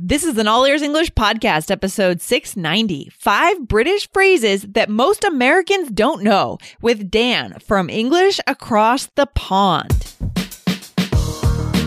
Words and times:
This 0.00 0.22
is 0.22 0.38
an 0.38 0.46
All 0.46 0.64
Ears 0.64 0.82
English 0.82 1.10
podcast, 1.14 1.72
episode 1.72 2.20
690 2.20 3.10
Five 3.18 3.66
British 3.66 4.08
Phrases 4.12 4.62
That 4.62 4.88
Most 4.88 5.24
Americans 5.24 5.90
Don't 5.90 6.22
Know, 6.22 6.58
with 6.80 7.10
Dan 7.10 7.58
from 7.58 7.90
English 7.90 8.38
Across 8.46 9.06
the 9.16 9.26
Pond. 9.26 10.14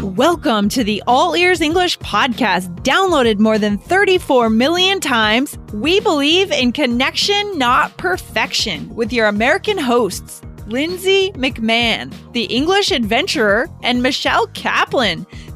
Welcome 0.04 0.68
to 0.70 0.84
the 0.84 1.02
All 1.08 1.38
Ears 1.38 1.62
English 1.62 2.00
podcast, 2.00 2.84
downloaded 2.84 3.39
more 3.39 3.58
than 3.58 3.78
34 3.78 4.50
million 4.50 5.00
times. 5.00 5.57
We 5.73 6.02
believe 6.02 6.52
in 6.52 6.73
connection, 6.73 7.57
not 7.57 7.96
perfection, 7.96 8.93
with 8.93 9.14
your 9.14 9.28
American 9.28 9.78
hosts, 9.78 10.41
Lindsay 10.68 11.32
McMahon, 11.36 12.14
the 12.34 12.43
English 12.46 12.91
adventurer, 12.91 13.70
and 13.84 14.04
Michelle 14.04 14.48
Kaplan, 14.48 15.25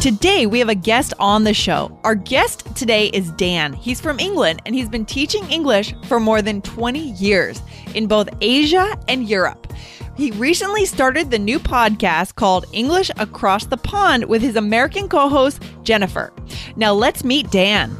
Today, 0.00 0.46
we 0.46 0.58
have 0.60 0.70
a 0.70 0.74
guest 0.74 1.12
on 1.18 1.44
the 1.44 1.52
show. 1.52 2.00
Our 2.04 2.14
guest 2.14 2.74
today 2.74 3.08
is 3.08 3.32
Dan. 3.32 3.74
He's 3.74 4.00
from 4.00 4.18
England 4.18 4.62
and 4.64 4.74
he's 4.74 4.88
been 4.88 5.04
teaching 5.04 5.44
English 5.50 5.94
for 6.06 6.18
more 6.18 6.40
than 6.40 6.62
20 6.62 6.98
years 6.98 7.60
in 7.94 8.06
both 8.06 8.30
Asia 8.40 8.98
and 9.08 9.28
Europe. 9.28 9.70
He 10.16 10.30
recently 10.30 10.86
started 10.86 11.30
the 11.30 11.38
new 11.38 11.58
podcast 11.58 12.36
called 12.36 12.64
English 12.72 13.10
Across 13.18 13.66
the 13.66 13.76
Pond 13.76 14.24
with 14.24 14.40
his 14.40 14.56
American 14.56 15.06
co 15.06 15.28
host, 15.28 15.62
Jennifer. 15.82 16.32
Now, 16.76 16.94
let's 16.94 17.22
meet 17.22 17.50
Dan. 17.50 17.94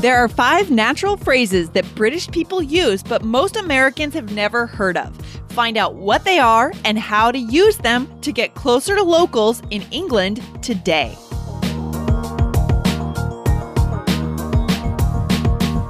There 0.00 0.16
are 0.16 0.26
five 0.26 0.68
natural 0.68 1.16
phrases 1.16 1.70
that 1.70 1.84
British 1.94 2.26
people 2.26 2.60
use, 2.60 3.04
but 3.04 3.22
most 3.22 3.54
Americans 3.54 4.14
have 4.14 4.32
never 4.32 4.66
heard 4.66 4.96
of. 4.96 5.16
Find 5.52 5.76
out 5.76 5.96
what 5.96 6.24
they 6.24 6.38
are 6.38 6.72
and 6.86 6.98
how 6.98 7.30
to 7.30 7.38
use 7.38 7.76
them 7.76 8.08
to 8.22 8.32
get 8.32 8.54
closer 8.54 8.96
to 8.96 9.02
locals 9.02 9.60
in 9.68 9.82
England 9.90 10.40
today. 10.62 11.14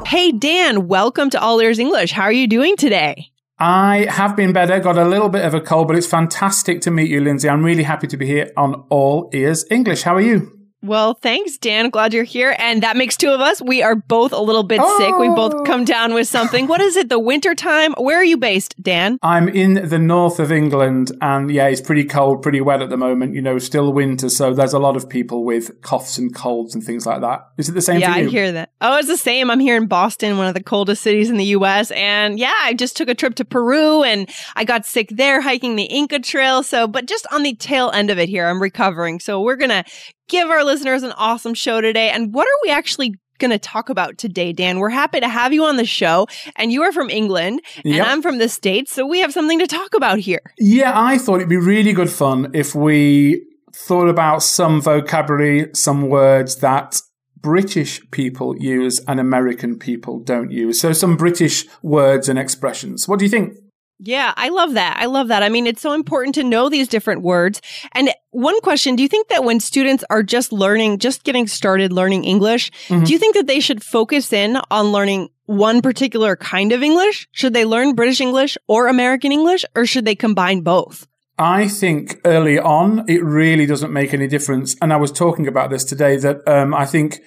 Hey, 0.04 0.32
Dan, 0.32 0.88
welcome 0.88 1.30
to 1.30 1.40
All 1.40 1.60
Ears 1.60 1.78
English. 1.78 2.10
How 2.10 2.24
are 2.24 2.32
you 2.32 2.48
doing 2.48 2.76
today? 2.76 3.30
I 3.60 4.08
have 4.10 4.34
been 4.34 4.52
better, 4.52 4.80
got 4.80 4.98
a 4.98 5.04
little 5.04 5.28
bit 5.28 5.44
of 5.44 5.54
a 5.54 5.60
cold, 5.60 5.86
but 5.86 5.96
it's 5.96 6.08
fantastic 6.08 6.80
to 6.80 6.90
meet 6.90 7.08
you, 7.08 7.20
Lindsay. 7.20 7.48
I'm 7.48 7.64
really 7.64 7.84
happy 7.84 8.08
to 8.08 8.16
be 8.16 8.26
here 8.26 8.50
on 8.56 8.84
All 8.90 9.30
Ears 9.32 9.64
English. 9.70 10.02
How 10.02 10.16
are 10.16 10.20
you? 10.20 10.61
Well, 10.82 11.14
thanks, 11.14 11.58
Dan. 11.58 11.90
Glad 11.90 12.12
you're 12.12 12.24
here. 12.24 12.56
And 12.58 12.82
that 12.82 12.96
makes 12.96 13.16
two 13.16 13.30
of 13.30 13.40
us. 13.40 13.62
We 13.62 13.84
are 13.84 13.94
both 13.94 14.32
a 14.32 14.40
little 14.40 14.64
bit 14.64 14.80
oh. 14.82 14.98
sick. 14.98 15.16
We 15.16 15.28
both 15.28 15.54
oh. 15.54 15.62
come 15.62 15.84
down 15.84 16.12
with 16.12 16.26
something. 16.26 16.66
What 16.66 16.80
is 16.80 16.96
it? 16.96 17.08
The 17.08 17.20
winter 17.20 17.54
time? 17.54 17.92
Where 17.92 18.16
are 18.16 18.24
you 18.24 18.36
based, 18.36 18.74
Dan? 18.82 19.18
I'm 19.22 19.48
in 19.48 19.88
the 19.88 19.98
north 20.00 20.40
of 20.40 20.50
England. 20.50 21.12
And 21.20 21.52
yeah, 21.52 21.68
it's 21.68 21.80
pretty 21.80 22.02
cold, 22.02 22.42
pretty 22.42 22.60
wet 22.60 22.82
at 22.82 22.90
the 22.90 22.96
moment. 22.96 23.34
You 23.34 23.42
know, 23.42 23.58
still 23.58 23.92
winter. 23.92 24.28
So 24.28 24.54
there's 24.54 24.72
a 24.72 24.80
lot 24.80 24.96
of 24.96 25.08
people 25.08 25.44
with 25.44 25.80
coughs 25.82 26.18
and 26.18 26.34
colds 26.34 26.74
and 26.74 26.82
things 26.82 27.06
like 27.06 27.20
that. 27.20 27.46
Is 27.58 27.68
it 27.68 27.72
the 27.72 27.80
same 27.80 28.00
thing? 28.00 28.10
yeah, 28.10 28.14
I 28.14 28.24
hear 28.24 28.50
that. 28.50 28.72
Oh, 28.80 28.98
it's 28.98 29.06
the 29.06 29.16
same. 29.16 29.52
I'm 29.52 29.60
here 29.60 29.76
in 29.76 29.86
Boston, 29.86 30.36
one 30.36 30.48
of 30.48 30.54
the 30.54 30.62
coldest 30.64 31.02
cities 31.02 31.30
in 31.30 31.36
the 31.36 31.44
US. 31.44 31.92
And 31.92 32.40
yeah, 32.40 32.54
I 32.62 32.74
just 32.74 32.96
took 32.96 33.08
a 33.08 33.14
trip 33.14 33.36
to 33.36 33.44
Peru 33.44 34.02
and 34.02 34.28
I 34.56 34.64
got 34.64 34.84
sick 34.84 35.10
there 35.10 35.40
hiking 35.40 35.76
the 35.76 35.84
Inca 35.84 36.18
Trail. 36.18 36.64
So, 36.64 36.88
but 36.88 37.06
just 37.06 37.24
on 37.30 37.44
the 37.44 37.54
tail 37.54 37.92
end 37.94 38.10
of 38.10 38.18
it 38.18 38.28
here, 38.28 38.48
I'm 38.48 38.60
recovering. 38.60 39.20
So 39.20 39.40
we're 39.40 39.56
going 39.56 39.70
to 39.70 39.84
give 40.28 40.48
our 40.48 40.64
listeners 40.64 41.02
an 41.02 41.12
awesome 41.12 41.54
show 41.54 41.80
today. 41.80 42.10
And 42.10 42.32
what 42.32 42.46
are 42.46 42.58
we 42.64 42.70
actually 42.70 43.14
going 43.38 43.50
to 43.50 43.58
talk 43.58 43.88
about 43.88 44.18
today, 44.18 44.52
Dan? 44.52 44.78
We're 44.78 44.90
happy 44.90 45.20
to 45.20 45.28
have 45.28 45.52
you 45.52 45.64
on 45.64 45.76
the 45.76 45.84
show. 45.84 46.26
And 46.56 46.72
you 46.72 46.82
are 46.82 46.92
from 46.92 47.10
England, 47.10 47.60
and 47.84 47.94
yep. 47.94 48.06
I'm 48.06 48.22
from 48.22 48.38
the 48.38 48.48
States. 48.48 48.92
So 48.92 49.06
we 49.06 49.20
have 49.20 49.32
something 49.32 49.58
to 49.58 49.66
talk 49.66 49.94
about 49.94 50.18
here. 50.18 50.40
Yeah, 50.58 50.92
I 50.94 51.18
thought 51.18 51.36
it'd 51.36 51.48
be 51.48 51.56
really 51.56 51.92
good 51.92 52.10
fun 52.10 52.50
if 52.54 52.74
we 52.74 53.44
thought 53.74 54.08
about 54.08 54.42
some 54.42 54.80
vocabulary, 54.80 55.70
some 55.74 56.08
words 56.08 56.56
that 56.56 57.00
British 57.42 58.00
people 58.12 58.56
use 58.56 59.00
and 59.08 59.18
American 59.18 59.78
people 59.78 60.20
don't 60.20 60.50
use. 60.50 60.80
So 60.80 60.92
some 60.92 61.16
British 61.16 61.66
words 61.82 62.28
and 62.28 62.38
expressions. 62.38 63.08
What 63.08 63.18
do 63.18 63.24
you 63.24 63.30
think? 63.30 63.56
Yeah, 64.04 64.34
I 64.36 64.48
love 64.48 64.74
that. 64.74 64.96
I 64.98 65.06
love 65.06 65.28
that. 65.28 65.44
I 65.44 65.48
mean, 65.48 65.64
it's 65.68 65.80
so 65.80 65.92
important 65.92 66.34
to 66.34 66.42
know 66.42 66.68
these 66.68 66.88
different 66.88 67.22
words. 67.22 67.62
And 67.92 68.10
one 68.30 68.60
question, 68.60 68.96
do 68.96 69.02
you 69.02 69.08
think 69.08 69.28
that 69.28 69.44
when 69.44 69.60
students 69.60 70.02
are 70.10 70.24
just 70.24 70.52
learning, 70.52 70.98
just 70.98 71.22
getting 71.22 71.46
started 71.46 71.92
learning 71.92 72.24
English, 72.24 72.72
mm-hmm. 72.88 73.04
do 73.04 73.12
you 73.12 73.18
think 73.20 73.36
that 73.36 73.46
they 73.46 73.60
should 73.60 73.80
focus 73.80 74.32
in 74.32 74.58
on 74.72 74.86
learning 74.86 75.28
one 75.46 75.82
particular 75.82 76.34
kind 76.34 76.72
of 76.72 76.82
English? 76.82 77.28
Should 77.30 77.54
they 77.54 77.64
learn 77.64 77.94
British 77.94 78.20
English 78.20 78.58
or 78.66 78.88
American 78.88 79.30
English 79.30 79.64
or 79.76 79.86
should 79.86 80.04
they 80.04 80.16
combine 80.16 80.62
both? 80.62 81.06
I 81.38 81.68
think 81.68 82.20
early 82.24 82.58
on, 82.58 83.04
it 83.08 83.22
really 83.22 83.66
doesn't 83.66 83.92
make 83.92 84.12
any 84.12 84.26
difference. 84.26 84.74
And 84.82 84.92
I 84.92 84.96
was 84.96 85.12
talking 85.12 85.46
about 85.46 85.70
this 85.70 85.84
today 85.84 86.16
that 86.16 86.46
um, 86.48 86.74
I 86.74 86.86
think 86.86 87.20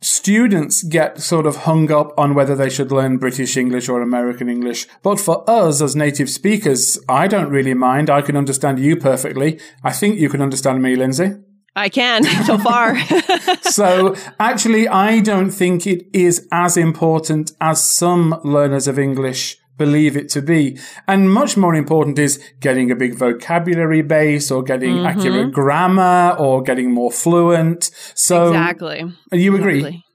students 0.00 0.82
get 0.82 1.20
sort 1.20 1.46
of 1.46 1.56
hung 1.56 1.90
up 1.90 2.12
on 2.18 2.34
whether 2.34 2.54
they 2.54 2.70
should 2.70 2.92
learn 2.92 3.18
British 3.18 3.56
English 3.56 3.88
or 3.88 4.02
American 4.02 4.48
English. 4.48 4.86
But 5.02 5.18
for 5.18 5.48
us 5.48 5.80
as 5.80 5.96
native 5.96 6.30
speakers, 6.30 6.98
I 7.08 7.26
don't 7.26 7.50
really 7.50 7.74
mind. 7.74 8.10
I 8.10 8.22
can 8.22 8.36
understand 8.36 8.78
you 8.78 8.96
perfectly. 8.96 9.58
I 9.82 9.92
think 9.92 10.18
you 10.18 10.28
can 10.28 10.42
understand 10.42 10.82
me, 10.82 10.96
Lindsay. 10.96 11.36
I 11.74 11.90
can 11.90 12.24
so 12.44 12.58
far. 12.58 12.98
so 13.62 14.16
actually, 14.40 14.88
I 14.88 15.20
don't 15.20 15.50
think 15.50 15.86
it 15.86 16.06
is 16.12 16.48
as 16.50 16.76
important 16.76 17.52
as 17.60 17.84
some 17.84 18.40
learners 18.42 18.88
of 18.88 18.98
English 18.98 19.58
believe 19.76 20.16
it 20.16 20.28
to 20.30 20.42
be. 20.42 20.78
And 21.06 21.30
much 21.30 21.56
more 21.56 21.74
important 21.74 22.18
is 22.18 22.42
getting 22.60 22.90
a 22.90 22.96
big 22.96 23.14
vocabulary 23.14 24.02
base 24.02 24.50
or 24.50 24.62
getting 24.62 24.96
mm-hmm. 24.96 25.06
accurate 25.06 25.52
grammar 25.52 26.36
or 26.38 26.62
getting 26.62 26.92
more 26.92 27.10
fluent. 27.10 27.90
So 28.14 28.48
Exactly. 28.48 29.12
You 29.32 29.56
agree? 29.56 29.78
Exactly. 29.78 30.05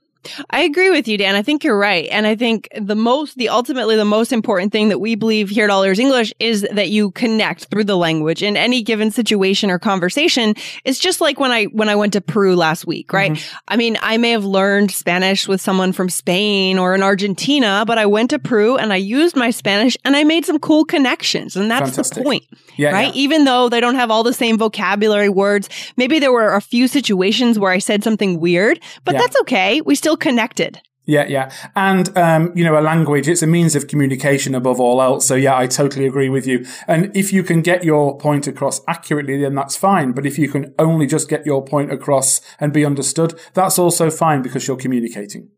I 0.50 0.62
agree 0.62 0.90
with 0.90 1.08
you, 1.08 1.18
Dan. 1.18 1.34
I 1.34 1.42
think 1.42 1.64
you're 1.64 1.78
right. 1.78 2.08
And 2.10 2.26
I 2.26 2.34
think 2.36 2.68
the 2.80 2.94
most, 2.94 3.36
the 3.36 3.48
ultimately 3.48 3.96
the 3.96 4.04
most 4.04 4.32
important 4.32 4.72
thing 4.72 4.88
that 4.88 4.98
we 4.98 5.14
believe 5.14 5.50
here 5.50 5.64
at 5.64 5.70
All 5.70 5.82
Ears 5.82 5.98
English 5.98 6.32
is 6.38 6.66
that 6.72 6.90
you 6.90 7.10
connect 7.12 7.66
through 7.66 7.84
the 7.84 7.96
language 7.96 8.42
in 8.42 8.56
any 8.56 8.82
given 8.82 9.10
situation 9.10 9.70
or 9.70 9.78
conversation. 9.78 10.54
It's 10.84 10.98
just 10.98 11.20
like 11.20 11.40
when 11.40 11.50
I, 11.50 11.64
when 11.64 11.88
I 11.88 11.94
went 11.94 12.12
to 12.14 12.20
Peru 12.20 12.56
last 12.56 12.86
week, 12.86 13.12
right? 13.12 13.32
Mm-hmm. 13.32 13.56
I 13.68 13.76
mean, 13.76 13.98
I 14.02 14.16
may 14.16 14.30
have 14.30 14.44
learned 14.44 14.90
Spanish 14.90 15.48
with 15.48 15.60
someone 15.60 15.92
from 15.92 16.08
Spain 16.08 16.78
or 16.78 16.94
in 16.94 17.02
Argentina, 17.02 17.84
but 17.86 17.98
I 17.98 18.06
went 18.06 18.30
to 18.30 18.38
Peru 18.38 18.76
and 18.76 18.92
I 18.92 18.96
used 18.96 19.36
my 19.36 19.50
Spanish 19.50 19.96
and 20.04 20.16
I 20.16 20.24
made 20.24 20.44
some 20.44 20.58
cool 20.58 20.84
connections. 20.84 21.56
And 21.56 21.70
that's 21.70 21.90
Fantastic. 21.90 22.18
the 22.18 22.24
point, 22.24 22.44
yeah, 22.76 22.90
right? 22.90 23.14
Yeah. 23.14 23.20
Even 23.22 23.44
though 23.44 23.68
they 23.68 23.80
don't 23.80 23.96
have 23.96 24.10
all 24.10 24.22
the 24.22 24.32
same 24.32 24.58
vocabulary 24.58 25.28
words, 25.28 25.68
maybe 25.96 26.18
there 26.18 26.32
were 26.32 26.54
a 26.54 26.60
few 26.60 26.88
situations 26.88 27.58
where 27.58 27.72
I 27.72 27.78
said 27.78 28.04
something 28.04 28.40
weird, 28.40 28.80
but 29.04 29.14
yeah. 29.14 29.20
that's 29.20 29.40
okay. 29.42 29.80
We 29.80 29.94
still 29.94 30.11
still 30.12 30.32
connected. 30.32 30.80
Yeah, 31.04 31.26
yeah. 31.26 31.50
And, 31.74 32.16
um, 32.16 32.52
you 32.54 32.62
know, 32.64 32.78
a 32.78 32.80
language, 32.80 33.26
it's 33.26 33.42
a 33.42 33.46
means 33.46 33.74
of 33.74 33.88
communication 33.88 34.54
above 34.54 34.78
all 34.78 35.02
else. 35.02 35.26
So 35.26 35.34
yeah, 35.34 35.56
I 35.56 35.66
totally 35.66 36.06
agree 36.06 36.28
with 36.28 36.46
you. 36.46 36.64
And 36.86 37.10
if 37.16 37.32
you 37.32 37.42
can 37.42 37.60
get 37.60 37.82
your 37.82 38.16
point 38.18 38.46
across 38.46 38.80
accurately, 38.86 39.40
then 39.40 39.56
that's 39.56 39.76
fine. 39.76 40.12
But 40.12 40.26
if 40.26 40.38
you 40.38 40.48
can 40.48 40.72
only 40.78 41.06
just 41.08 41.28
get 41.28 41.44
your 41.44 41.64
point 41.64 41.90
across 41.90 42.40
and 42.60 42.72
be 42.72 42.84
understood, 42.84 43.34
that's 43.54 43.80
also 43.80 44.10
fine 44.10 44.42
because 44.42 44.68
you're 44.68 44.76
communicating. 44.76 45.48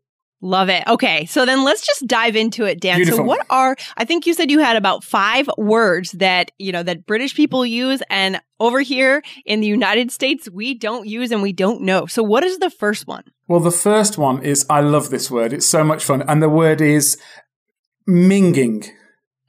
Love 0.41 0.69
it. 0.69 0.83
Okay. 0.87 1.25
So 1.25 1.45
then 1.45 1.63
let's 1.63 1.85
just 1.85 2.07
dive 2.07 2.35
into 2.35 2.65
it, 2.65 2.81
Dan. 2.81 2.97
Beautiful. 2.97 3.19
So 3.19 3.23
what 3.23 3.45
are 3.49 3.75
I 3.97 4.03
think 4.05 4.25
you 4.25 4.33
said 4.33 4.51
you 4.51 4.59
had 4.59 4.75
about 4.75 5.03
5 5.03 5.49
words 5.57 6.11
that, 6.13 6.51
you 6.57 6.71
know, 6.71 6.83
that 6.83 7.05
British 7.05 7.35
people 7.35 7.65
use 7.65 8.01
and 8.09 8.41
over 8.59 8.81
here 8.81 9.21
in 9.45 9.59
the 9.59 9.67
United 9.67 10.11
States 10.11 10.49
we 10.49 10.73
don't 10.73 11.07
use 11.07 11.31
and 11.31 11.41
we 11.41 11.53
don't 11.53 11.81
know. 11.81 12.07
So 12.07 12.23
what 12.23 12.43
is 12.43 12.57
the 12.57 12.69
first 12.69 13.07
one? 13.07 13.23
Well, 13.47 13.59
the 13.59 13.71
first 13.71 14.17
one 14.17 14.43
is 14.43 14.65
I 14.69 14.81
love 14.81 15.09
this 15.09 15.29
word. 15.29 15.53
It's 15.53 15.67
so 15.67 15.83
much 15.83 16.03
fun 16.03 16.23
and 16.23 16.41
the 16.41 16.49
word 16.49 16.81
is 16.81 17.17
minging. 18.09 18.89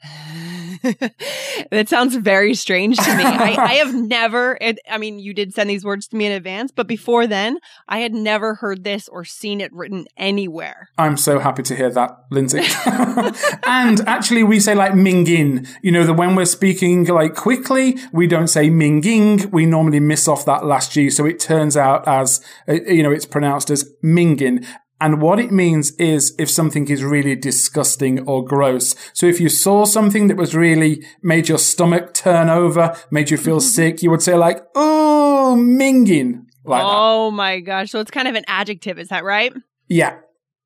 that 1.70 1.88
sounds 1.88 2.16
very 2.16 2.54
strange 2.54 2.96
to 2.96 3.16
me. 3.16 3.24
I, 3.24 3.56
I 3.58 3.74
have 3.74 3.94
never, 4.08 4.58
I 4.90 4.98
mean, 4.98 5.18
you 5.18 5.34
did 5.34 5.54
send 5.54 5.70
these 5.70 5.84
words 5.84 6.08
to 6.08 6.16
me 6.16 6.26
in 6.26 6.32
advance, 6.32 6.70
but 6.70 6.86
before 6.86 7.26
then, 7.26 7.58
I 7.88 7.98
had 7.98 8.14
never 8.14 8.54
heard 8.54 8.84
this 8.84 9.08
or 9.08 9.24
seen 9.24 9.60
it 9.60 9.72
written 9.72 10.06
anywhere. 10.16 10.90
I'm 10.98 11.16
so 11.16 11.38
happy 11.38 11.62
to 11.64 11.76
hear 11.76 11.90
that, 11.90 12.18
Lindsay. 12.30 12.62
and 13.66 14.00
actually, 14.06 14.42
we 14.42 14.60
say 14.60 14.74
like 14.74 14.92
mingin. 14.92 15.68
You 15.82 15.92
know, 15.92 16.04
that 16.04 16.14
when 16.14 16.34
we're 16.34 16.44
speaking 16.44 17.04
like 17.04 17.34
quickly, 17.34 17.98
we 18.12 18.26
don't 18.26 18.48
say 18.48 18.68
minging. 18.68 19.50
We 19.52 19.66
normally 19.66 20.00
miss 20.00 20.28
off 20.28 20.44
that 20.46 20.64
last 20.64 20.92
G. 20.92 21.10
So 21.10 21.24
it 21.26 21.40
turns 21.40 21.76
out 21.76 22.06
as, 22.06 22.40
uh, 22.68 22.74
you 22.74 23.02
know, 23.02 23.12
it's 23.12 23.26
pronounced 23.26 23.70
as 23.70 23.92
mingin. 24.04 24.66
And 25.00 25.20
what 25.20 25.38
it 25.38 25.52
means 25.52 25.92
is 25.92 26.34
if 26.38 26.50
something 26.50 26.88
is 26.88 27.04
really 27.04 27.36
disgusting 27.36 28.26
or 28.26 28.44
gross. 28.44 28.94
So 29.12 29.26
if 29.26 29.40
you 29.40 29.48
saw 29.48 29.84
something 29.84 30.28
that 30.28 30.36
was 30.36 30.54
really 30.54 31.04
made 31.22 31.48
your 31.48 31.58
stomach 31.58 32.14
turn 32.14 32.48
over, 32.48 32.96
made 33.10 33.30
you 33.30 33.36
feel 33.36 33.60
sick, 33.76 34.02
you 34.02 34.10
would 34.10 34.22
say 34.22 34.34
like, 34.34 34.62
oh, 34.74 35.54
minging. 35.58 36.44
Like 36.64 36.82
oh 36.84 37.30
that. 37.30 37.36
my 37.36 37.60
gosh. 37.60 37.90
So 37.90 38.00
it's 38.00 38.10
kind 38.10 38.26
of 38.26 38.34
an 38.34 38.44
adjective. 38.48 38.98
Is 38.98 39.08
that 39.08 39.24
right? 39.24 39.52
Yeah. 39.88 40.16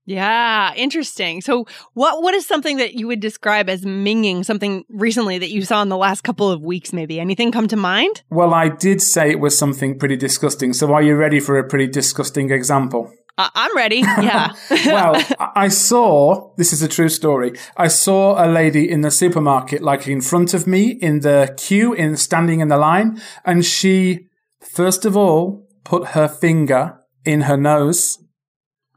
Yeah, 0.06 0.74
interesting. 0.74 1.40
So, 1.40 1.66
what 1.92 2.20
what 2.20 2.34
is 2.34 2.44
something 2.44 2.78
that 2.78 2.94
you 2.94 3.06
would 3.06 3.20
describe 3.20 3.68
as 3.68 3.84
minging? 3.84 4.44
Something 4.44 4.84
recently 4.88 5.38
that 5.38 5.50
you 5.50 5.62
saw 5.62 5.82
in 5.82 5.88
the 5.88 5.96
last 5.96 6.22
couple 6.22 6.50
of 6.50 6.62
weeks, 6.62 6.92
maybe? 6.92 7.20
Anything 7.20 7.52
come 7.52 7.68
to 7.68 7.76
mind? 7.76 8.22
Well, 8.28 8.52
I 8.52 8.70
did 8.70 9.00
say 9.02 9.30
it 9.30 9.38
was 9.38 9.56
something 9.56 10.00
pretty 10.00 10.16
disgusting. 10.16 10.72
So, 10.72 10.92
are 10.92 11.02
you 11.02 11.14
ready 11.14 11.38
for 11.38 11.58
a 11.58 11.68
pretty 11.68 11.86
disgusting 11.86 12.50
example? 12.50 13.12
Uh, 13.38 13.48
I'm 13.54 13.76
ready. 13.76 13.96
Yeah. 13.98 14.52
well, 14.86 15.22
I 15.56 15.68
saw, 15.68 16.52
this 16.56 16.72
is 16.72 16.82
a 16.82 16.88
true 16.88 17.08
story. 17.08 17.58
I 17.76 17.88
saw 17.88 18.44
a 18.44 18.46
lady 18.46 18.90
in 18.90 19.00
the 19.00 19.10
supermarket, 19.10 19.82
like 19.82 20.06
in 20.06 20.20
front 20.20 20.54
of 20.54 20.66
me 20.66 20.90
in 20.90 21.20
the 21.20 21.54
queue, 21.56 21.92
in 21.92 22.16
standing 22.16 22.60
in 22.60 22.68
the 22.68 22.76
line. 22.76 23.20
And 23.44 23.64
she, 23.64 24.28
first 24.60 25.04
of 25.04 25.16
all, 25.16 25.66
put 25.84 26.08
her 26.08 26.28
finger 26.28 27.00
in 27.24 27.42
her 27.42 27.56
nose. 27.56 28.18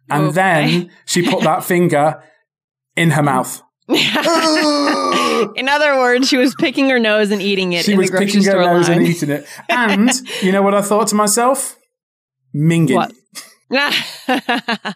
And 0.10 0.26
okay. 0.26 0.34
then 0.34 0.92
she 1.06 1.28
put 1.30 1.44
that 1.44 1.64
finger 1.74 2.22
in 2.96 3.12
her 3.12 3.24
mouth. 3.24 3.62
in 3.88 5.68
other 5.68 5.98
words, 5.98 6.28
she 6.28 6.38
was 6.38 6.56
picking 6.56 6.90
her 6.90 7.00
nose 7.00 7.32
and 7.32 7.42
eating 7.42 7.74
it. 7.74 7.86
She 7.86 7.98
was 7.98 8.12
picking 8.12 8.44
her 8.44 8.60
nose 8.62 8.88
line. 8.88 9.00
and 9.00 9.08
eating 9.08 9.30
it. 9.30 9.46
And 9.70 10.10
you 10.42 10.52
know 10.52 10.62
what 10.62 10.74
I 10.74 10.82
thought 10.82 11.08
to 11.08 11.16
myself? 11.16 11.78
Minging. 12.56 12.96
What? 12.96 13.14
oh, 14.28 14.94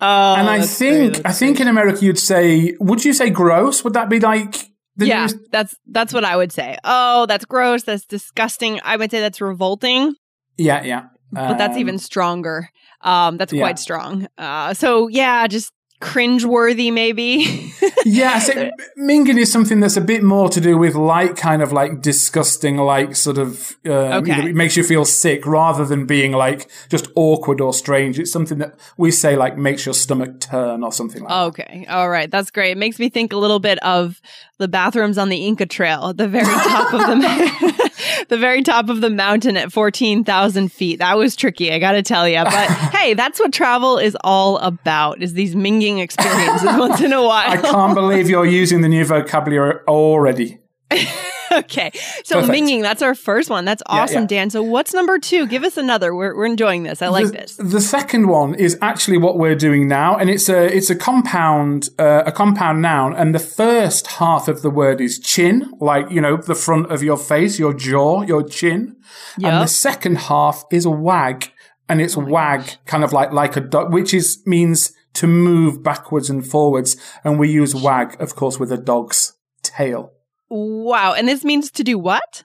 and 0.00 0.48
I 0.48 0.62
think 0.62 1.20
I 1.24 1.32
think 1.32 1.60
in 1.60 1.68
America 1.68 2.04
you'd 2.04 2.18
say, 2.18 2.74
would 2.80 3.04
you 3.04 3.12
say 3.12 3.30
gross? 3.30 3.84
Would 3.84 3.94
that 3.94 4.08
be 4.08 4.20
like 4.20 4.70
yeah, 4.98 5.28
that's 5.52 5.74
that's 5.86 6.14
what 6.14 6.24
I 6.24 6.36
would 6.36 6.52
say. 6.52 6.78
Oh, 6.84 7.26
that's 7.26 7.44
gross. 7.44 7.82
That's 7.82 8.06
disgusting. 8.06 8.80
I 8.82 8.96
would 8.96 9.10
say 9.10 9.20
that's 9.20 9.40
revolting. 9.40 10.14
Yeah, 10.56 10.82
yeah. 10.82 10.98
Um, 11.36 11.48
but 11.48 11.58
that's 11.58 11.76
even 11.76 11.96
um, 11.96 11.98
stronger. 11.98 12.70
Um, 13.02 13.36
that's 13.36 13.52
yeah. 13.52 13.60
quite 13.60 13.78
strong. 13.78 14.26
Uh, 14.38 14.72
so 14.72 15.08
yeah, 15.08 15.46
just 15.48 15.72
cringeworthy, 16.00 16.92
maybe. 16.92 17.72
yeah, 18.08 18.38
so 18.38 18.70
minging 18.96 19.36
is 19.36 19.50
something 19.50 19.80
that's 19.80 19.96
a 19.96 20.00
bit 20.00 20.22
more 20.22 20.48
to 20.50 20.60
do 20.60 20.78
with 20.78 20.94
like 20.94 21.36
kind 21.36 21.60
of 21.60 21.72
like 21.72 22.00
disgusting, 22.00 22.76
like 22.76 23.16
sort 23.16 23.36
of 23.36 23.76
uh, 23.84 24.18
okay. 24.18 24.50
it 24.50 24.54
makes 24.54 24.76
you 24.76 24.84
feel 24.84 25.04
sick 25.04 25.44
rather 25.44 25.84
than 25.84 26.06
being 26.06 26.30
like 26.30 26.70
just 26.88 27.08
awkward 27.16 27.60
or 27.60 27.74
strange. 27.74 28.20
It's 28.20 28.30
something 28.30 28.58
that 28.58 28.78
we 28.96 29.10
say 29.10 29.34
like 29.34 29.58
makes 29.58 29.84
your 29.84 29.92
stomach 29.92 30.38
turn 30.38 30.84
or 30.84 30.92
something 30.92 31.24
like 31.24 31.32
okay. 31.32 31.62
that. 31.64 31.70
Okay, 31.70 31.86
all 31.86 32.08
right, 32.08 32.30
that's 32.30 32.52
great. 32.52 32.70
It 32.70 32.78
makes 32.78 33.00
me 33.00 33.08
think 33.08 33.32
a 33.32 33.36
little 33.36 33.58
bit 33.58 33.82
of 33.82 34.22
the 34.58 34.68
bathrooms 34.68 35.18
on 35.18 35.28
the 35.28 35.44
Inca 35.44 35.66
Trail 35.66 36.10
at 36.10 36.16
the 36.16 36.28
very 36.28 36.44
top 36.44 36.94
of 36.94 37.00
the 37.00 37.76
the 38.28 38.38
very 38.38 38.62
top 38.62 38.88
of 38.88 39.00
the 39.00 39.10
mountain 39.10 39.56
at 39.56 39.72
14,000 39.72 40.72
feet. 40.72 40.98
That 40.98 41.16
was 41.16 41.36
tricky, 41.36 41.72
I 41.72 41.78
got 41.78 41.92
to 41.92 42.02
tell 42.02 42.28
you. 42.28 42.42
But 42.42 42.70
hey, 42.94 43.14
that's 43.14 43.38
what 43.38 43.52
travel 43.52 43.98
is 43.98 44.16
all 44.22 44.58
about, 44.58 45.22
is 45.22 45.34
these 45.34 45.54
minging 45.54 46.00
experiences 46.00 46.68
once 46.76 47.00
in 47.00 47.12
a 47.12 47.22
while. 47.22 47.50
I 47.50 47.56
can't 47.56 47.95
believe 47.96 48.28
you're 48.28 48.44
using 48.44 48.82
the 48.82 48.88
new 48.88 49.06
vocabulary 49.06 49.80
already. 49.88 50.58
okay. 51.52 51.90
So 52.24 52.40
Perfect. 52.40 52.52
minging, 52.52 52.82
that's 52.82 53.00
our 53.00 53.14
first 53.14 53.48
one. 53.48 53.64
That's 53.64 53.82
awesome, 53.86 54.14
yeah, 54.14 54.20
yeah. 54.20 54.26
Dan. 54.26 54.50
So 54.50 54.62
what's 54.62 54.92
number 54.92 55.18
two? 55.18 55.46
Give 55.46 55.64
us 55.64 55.78
another. 55.78 56.14
We're, 56.14 56.36
we're 56.36 56.44
enjoying 56.44 56.82
this. 56.82 57.00
I 57.00 57.08
like 57.08 57.28
the, 57.28 57.32
this. 57.32 57.56
The 57.56 57.80
second 57.80 58.28
one 58.28 58.54
is 58.54 58.76
actually 58.82 59.16
what 59.16 59.38
we're 59.38 59.54
doing 59.54 59.88
now. 59.88 60.14
And 60.14 60.28
it's 60.28 60.50
a, 60.50 60.64
it's 60.66 60.90
a 60.90 60.94
compound, 60.94 61.88
uh, 61.98 62.24
a 62.26 62.32
compound 62.32 62.82
noun. 62.82 63.14
And 63.16 63.34
the 63.34 63.38
first 63.38 64.06
half 64.06 64.46
of 64.46 64.60
the 64.60 64.70
word 64.70 65.00
is 65.00 65.18
chin, 65.18 65.72
like, 65.80 66.10
you 66.10 66.20
know, 66.20 66.36
the 66.36 66.54
front 66.54 66.92
of 66.92 67.02
your 67.02 67.16
face, 67.16 67.58
your 67.58 67.72
jaw, 67.72 68.20
your 68.22 68.42
chin. 68.42 68.94
Yep. 69.38 69.52
And 69.52 69.62
the 69.62 69.68
second 69.68 70.16
half 70.18 70.64
is 70.70 70.86
wag. 70.86 71.50
And 71.88 72.02
it's 72.02 72.18
oh 72.18 72.20
wag, 72.20 72.60
gosh. 72.60 72.76
kind 72.84 73.04
of 73.04 73.14
like, 73.14 73.32
like 73.32 73.56
a 73.56 73.62
dog, 73.62 73.90
which 73.90 74.12
is, 74.12 74.42
means 74.44 74.92
to 75.16 75.26
move 75.26 75.82
backwards 75.82 76.30
and 76.30 76.46
forwards. 76.46 76.96
And 77.24 77.38
we 77.38 77.50
use 77.50 77.74
wag, 77.74 78.20
of 78.20 78.34
course, 78.34 78.58
with 78.58 78.72
a 78.72 78.76
dog's 78.76 79.34
tail. 79.62 80.12
Wow. 80.48 81.14
And 81.14 81.28
this 81.28 81.44
means 81.44 81.70
to 81.72 81.84
do 81.84 81.98
what? 81.98 82.44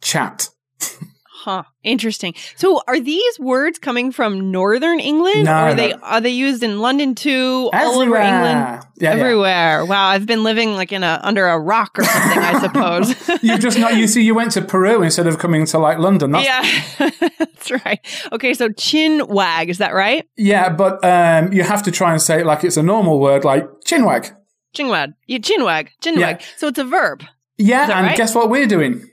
Chat. 0.00 0.50
huh. 1.38 1.62
Interesting. 1.84 2.34
So 2.56 2.82
are 2.86 3.00
these 3.00 3.38
words 3.38 3.78
coming 3.78 4.12
from 4.12 4.50
northern 4.50 5.00
England? 5.00 5.44
No, 5.44 5.52
or 5.52 5.54
are 5.54 5.70
no. 5.70 5.74
they 5.76 5.92
are 5.92 6.20
they 6.20 6.30
used 6.30 6.62
in 6.62 6.80
London 6.80 7.14
too? 7.14 7.70
Everywhere. 7.72 7.94
All 7.94 8.02
over 8.02 8.16
England? 8.16 8.84
Yeah, 8.96 9.10
Everywhere. 9.12 9.48
Yeah. 9.48 9.82
Wow, 9.82 10.08
I've 10.08 10.26
been 10.26 10.42
living 10.42 10.74
like 10.74 10.92
in 10.92 11.02
a 11.02 11.20
under 11.22 11.46
a 11.46 11.58
rock 11.58 11.98
or 11.98 12.04
something, 12.04 12.38
I 12.38 12.60
suppose. 12.60 13.42
you 13.42 13.58
just 13.58 13.78
not 13.78 13.96
you 13.96 14.06
see 14.06 14.22
you 14.22 14.34
went 14.34 14.52
to 14.52 14.62
Peru 14.62 15.02
instead 15.02 15.26
of 15.26 15.38
coming 15.38 15.64
to 15.66 15.78
like 15.78 15.98
London. 15.98 16.32
That's- 16.32 16.98
yeah. 16.98 17.10
That's 17.38 17.70
right. 17.84 18.00
Okay, 18.32 18.54
so 18.54 18.68
chin 18.70 19.26
wag, 19.28 19.68
is 19.68 19.78
that 19.78 19.94
right? 19.94 20.28
Yeah, 20.36 20.68
but 20.68 21.04
um, 21.04 21.52
you 21.52 21.62
have 21.62 21.82
to 21.84 21.90
try 21.90 22.12
and 22.12 22.20
say 22.20 22.40
it 22.40 22.46
like 22.46 22.64
it's 22.64 22.76
a 22.76 22.82
normal 22.82 23.18
word, 23.20 23.44
like 23.44 23.66
chin 23.84 24.04
wag. 24.04 24.32
Chinwag. 24.74 25.14
Yeah, 25.26 25.38
chinwag. 25.38 25.88
Chinwag. 26.02 26.18
Yeah. 26.18 26.38
So 26.56 26.68
it's 26.68 26.78
a 26.78 26.84
verb. 26.84 27.24
Yeah, 27.56 27.84
and 27.84 28.06
right? 28.06 28.16
guess 28.16 28.34
what 28.34 28.50
we're 28.50 28.66
doing? 28.66 29.08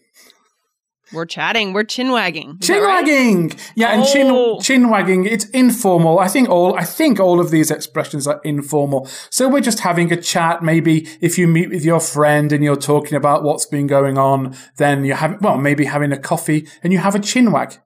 We're 1.13 1.25
chatting. 1.25 1.74
We're 1.74 1.84
chin 1.84 2.12
wagging. 2.12 2.60
Chin 2.60 2.81
wagging. 2.81 3.50
Right? 3.50 3.72
Yeah, 3.75 3.90
and 3.90 4.04
oh. 4.04 4.60
chin 4.60 4.62
chin 4.62 4.90
wagging. 4.90 5.25
It's 5.25 5.46
informal. 5.50 6.19
I 6.19 6.28
think 6.28 6.50
all 6.50 6.75
I 6.75 6.84
think 6.84 7.19
all 7.19 7.40
of 7.40 7.52
these 7.52 7.72
expressions 7.72 8.28
are 8.28 8.42
informal. 8.44 9.07
So 9.30 9.48
we're 9.48 9.62
just 9.62 9.80
having 9.81 10.12
a 10.12 10.19
chat. 10.19 10.63
Maybe 10.63 11.07
if 11.22 11.38
you 11.38 11.48
meet 11.48 11.69
with 11.69 11.86
your 11.86 12.00
friend 12.00 12.52
and 12.52 12.63
you're 12.63 12.75
talking 12.75 13.16
about 13.16 13.44
what's 13.44 13.66
been 13.66 13.88
going 13.88 14.18
on, 14.18 14.56
then 14.78 15.06
you 15.06 15.13
have 15.13 15.40
well 15.42 15.57
maybe 15.57 15.86
having 15.86 16.12
a 16.12 16.18
coffee 16.18 16.68
and 16.84 16.92
you 16.92 17.00
have 17.00 17.16
a 17.16 17.19
chin 17.19 17.52
wag. 17.52 17.78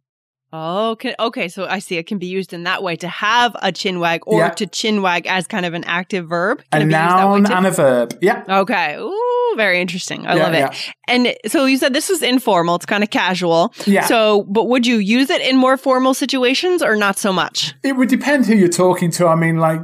Oh, 0.51 0.91
okay. 0.91 1.13
Okay, 1.19 1.47
so 1.47 1.65
I 1.65 1.79
see 1.79 1.97
it 1.97 2.07
can 2.07 2.17
be 2.17 2.25
used 2.25 2.53
in 2.53 2.63
that 2.63 2.81
way 2.81 2.95
to 2.97 3.07
have 3.07 3.55
a 3.61 3.71
chin 3.71 3.99
wag 3.99 4.21
or 4.25 4.39
yeah. 4.39 4.49
to 4.49 4.65
chin 4.65 5.01
wag 5.01 5.27
as 5.27 5.45
kind 5.45 5.65
of 5.65 5.73
an 5.73 5.83
active 5.83 6.27
verb. 6.27 6.63
Can 6.71 6.83
a 6.83 6.85
noun 6.85 7.51
and 7.51 7.67
a 7.67 7.71
verb. 7.71 8.17
Yeah. 8.21 8.43
Okay. 8.49 8.97
Ooh, 8.97 9.53
very 9.55 9.79
interesting. 9.79 10.25
I 10.25 10.35
yeah, 10.35 10.43
love 10.43 10.53
it. 10.53 10.57
Yeah. 10.57 10.91
And 11.07 11.35
so 11.47 11.65
you 11.65 11.77
said 11.77 11.93
this 11.93 12.09
is 12.09 12.23
informal. 12.23 12.75
It's 12.75 12.85
kind 12.85 13.03
of 13.03 13.11
casual. 13.11 13.73
Yeah. 13.85 14.05
So, 14.05 14.43
but 14.43 14.65
would 14.65 14.87
you 14.87 14.97
use 14.97 15.29
it 15.29 15.41
in 15.41 15.55
more 15.55 15.77
formal 15.77 16.13
situations 16.15 16.81
or 16.81 16.95
not 16.95 17.19
so 17.19 17.31
much? 17.31 17.75
It 17.83 17.95
would 17.97 18.09
depend 18.09 18.47
who 18.47 18.55
you're 18.55 18.69
talking 18.69 19.11
to. 19.11 19.27
I 19.27 19.35
mean, 19.35 19.57
like 19.57 19.81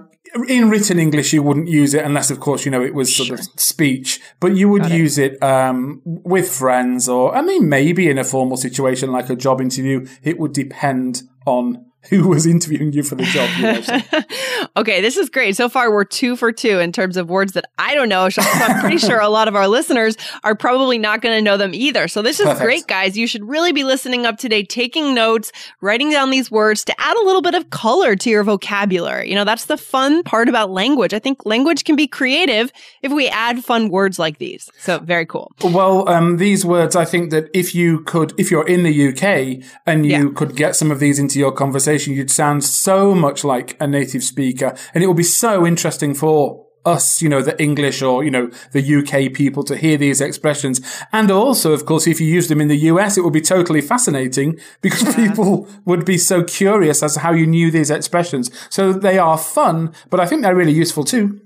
in 0.48 0.70
written 0.70 1.00
English, 1.00 1.34
you 1.34 1.42
wouldn't 1.42 1.68
use 1.68 1.94
it 1.94 2.04
unless, 2.04 2.30
of 2.30 2.39
course, 2.39 2.65
you 2.65 2.72
know, 2.72 2.84
it 2.84 2.94
was 2.94 3.15
sort 3.15 3.27
sure. 3.27 3.38
of 3.38 3.46
speech, 3.56 4.20
but 4.39 4.56
you 4.56 4.70
would 4.70 4.84
Got 4.84 4.92
use 4.92 5.18
it, 5.18 5.34
it 5.34 5.44
um, 5.44 6.01
with 6.04 6.50
friends 6.50 7.08
or, 7.08 7.36
I 7.36 7.42
mean, 7.42 7.70
maybe 7.70 8.10
in 8.10 8.18
a 8.18 8.24
formal 8.24 8.58
situation 8.58 9.12
like 9.12 9.30
a 9.30 9.36
job 9.36 9.62
interview. 9.62 10.06
It 10.24 10.39
would 10.39 10.54
depend 10.54 11.24
on 11.46 11.85
who 12.09 12.27
was 12.27 12.45
interviewing 12.45 12.93
you 12.93 13.03
for 13.03 13.15
the 13.15 13.24
job. 13.24 13.50
You 13.57 13.63
know, 13.63 14.69
okay, 14.77 15.01
this 15.01 15.17
is 15.17 15.29
great. 15.29 15.55
So 15.55 15.69
far, 15.69 15.91
we're 15.91 16.05
two 16.05 16.35
for 16.35 16.51
two 16.51 16.79
in 16.79 16.91
terms 16.91 17.17
of 17.17 17.29
words 17.29 17.53
that 17.53 17.65
I 17.77 17.95
don't 17.95 18.09
know. 18.09 18.29
So 18.29 18.41
I'm 18.43 18.79
pretty 18.81 18.97
sure 18.97 19.19
a 19.19 19.29
lot 19.29 19.47
of 19.47 19.55
our 19.55 19.67
listeners 19.67 20.17
are 20.43 20.55
probably 20.55 20.97
not 20.97 21.21
going 21.21 21.35
to 21.35 21.41
know 21.41 21.57
them 21.57 21.74
either. 21.74 22.07
So 22.07 22.21
this 22.21 22.39
is 22.39 22.45
Perfect. 22.45 22.63
great, 22.63 22.88
guys. 22.88 23.17
You 23.17 23.27
should 23.27 23.47
really 23.47 23.71
be 23.71 23.83
listening 23.83 24.25
up 24.25 24.38
today, 24.38 24.63
taking 24.63 25.13
notes, 25.13 25.51
writing 25.81 26.12
down 26.12 26.29
these 26.29 26.51
words 26.51 26.83
to 26.85 26.95
add 27.00 27.17
a 27.17 27.25
little 27.25 27.41
bit 27.41 27.55
of 27.55 27.69
color 27.69 28.15
to 28.15 28.29
your 28.29 28.43
vocabulary. 28.43 29.29
You 29.29 29.35
know, 29.35 29.45
that's 29.45 29.65
the 29.65 29.77
fun 29.77 30.24
part 30.24 30.50
about 30.50 30.71
language. 30.71 31.13
I 31.13 31.19
think 31.19 31.45
language 31.45 31.83
can 31.83 31.95
be 31.95 32.07
creative 32.07 32.71
if 33.01 33.12
we 33.12 33.27
add 33.29 33.63
fun 33.63 33.89
words 33.89 34.19
like 34.19 34.38
these. 34.38 34.69
So 34.77 35.00
very 35.00 35.25
cool. 35.25 35.51
Well, 35.63 36.07
um, 36.09 36.38
these 36.38 36.65
words, 36.65 36.95
I 36.95 37.05
think 37.05 37.31
that 37.31 37.50
if 37.53 37.74
you 37.74 38.01
could, 38.01 38.33
if 38.38 38.51
you're 38.51 38.67
in 38.67 38.83
the 38.83 39.09
UK 39.09 39.65
and 39.85 40.05
you 40.05 40.12
yeah. 40.12 40.33
could 40.35 40.55
get 40.55 40.75
some 40.75 40.91
of 40.91 41.00
these 41.00 41.19
into 41.19 41.39
your 41.39 41.51
conversation, 41.51 41.95
conversation, 41.96 42.16
you'd 42.16 42.32
sound 42.32 42.64
so 42.64 43.16
much 43.16 43.44
like 43.44 43.78
a 43.80 43.88
native 43.88 44.24
speaker. 44.24 44.75
And 44.94 45.04
it 45.04 45.08
will 45.08 45.14
be 45.14 45.24
so 45.24 45.66
interesting 45.66 46.14
for 46.14 46.66
us, 46.86 47.22
you 47.22 47.30
know, 47.30 47.42
the 47.42 47.60
English 47.62 48.02
or, 48.02 48.24
you 48.24 48.30
know, 48.30 48.52
the 48.74 48.84
UK 48.84 49.34
people 49.34 49.64
to 49.64 49.75
hear 49.75 49.98
these 49.98 50.22
expressions. 50.22 50.82
And 51.12 51.32
also, 51.32 51.74
of 51.74 51.86
course, 51.86 52.06
if 52.06 52.22
you 52.22 52.28
use 52.28 52.48
them 52.48 52.62
in 52.62 52.68
the 52.68 52.92
US, 52.92 53.18
it 53.18 53.24
would 53.24 53.34
be 53.34 53.42
totally 53.42 53.82
fascinating 53.82 54.60
because 54.82 55.16
people 55.16 55.68
would 55.86 56.06
be 56.06 56.18
so 56.18 56.44
curious 56.44 57.02
as 57.02 57.14
to 57.14 57.22
how 57.22 57.34
you 57.34 57.48
knew 57.48 57.72
these 57.72 57.90
expressions. 57.90 58.52
So 58.70 58.94
they 58.94 59.18
are 59.18 59.38
fun, 59.38 59.94
but 60.10 60.20
I 60.20 60.28
think 60.28 60.42
they're 60.42 60.56
really 60.56 60.74
useful 60.74 61.04
too. 61.04 61.45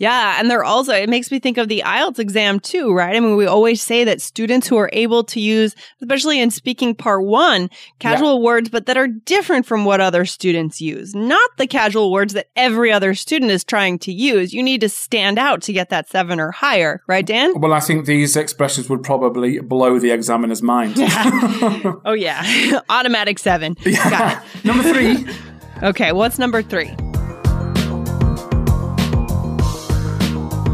Yeah. 0.00 0.36
And 0.40 0.50
they're 0.50 0.64
also, 0.64 0.94
it 0.94 1.10
makes 1.10 1.30
me 1.30 1.38
think 1.38 1.58
of 1.58 1.68
the 1.68 1.82
IELTS 1.84 2.18
exam 2.18 2.58
too, 2.58 2.92
right? 2.94 3.14
I 3.14 3.20
mean, 3.20 3.36
we 3.36 3.44
always 3.44 3.82
say 3.82 4.02
that 4.04 4.22
students 4.22 4.66
who 4.66 4.78
are 4.78 4.88
able 4.94 5.22
to 5.24 5.38
use, 5.40 5.76
especially 6.00 6.40
in 6.40 6.50
speaking 6.50 6.94
part 6.94 7.22
one, 7.22 7.68
casual 7.98 8.38
yeah. 8.38 8.46
words, 8.46 8.70
but 8.70 8.86
that 8.86 8.96
are 8.96 9.06
different 9.06 9.66
from 9.66 9.84
what 9.84 10.00
other 10.00 10.24
students 10.24 10.80
use, 10.80 11.14
not 11.14 11.50
the 11.58 11.66
casual 11.66 12.10
words 12.10 12.32
that 12.32 12.48
every 12.56 12.90
other 12.90 13.14
student 13.14 13.50
is 13.50 13.62
trying 13.62 13.98
to 13.98 14.10
use. 14.10 14.54
You 14.54 14.62
need 14.62 14.80
to 14.80 14.88
stand 14.88 15.38
out 15.38 15.60
to 15.62 15.72
get 15.72 15.90
that 15.90 16.08
seven 16.08 16.40
or 16.40 16.50
higher, 16.50 17.02
right, 17.06 17.26
Dan? 17.26 17.60
Well, 17.60 17.74
I 17.74 17.80
think 17.80 18.06
these 18.06 18.36
expressions 18.36 18.88
would 18.88 19.02
probably 19.02 19.60
blow 19.60 19.98
the 19.98 20.12
examiner's 20.12 20.62
mind. 20.62 20.94
oh, 20.98 22.16
yeah. 22.16 22.80
Automatic 22.88 23.38
seven. 23.38 23.76
Yeah. 23.84 24.42
Number 24.64 24.82
three. 24.82 25.26
okay. 25.82 26.12
What's 26.12 26.38
number 26.38 26.62
three? 26.62 26.90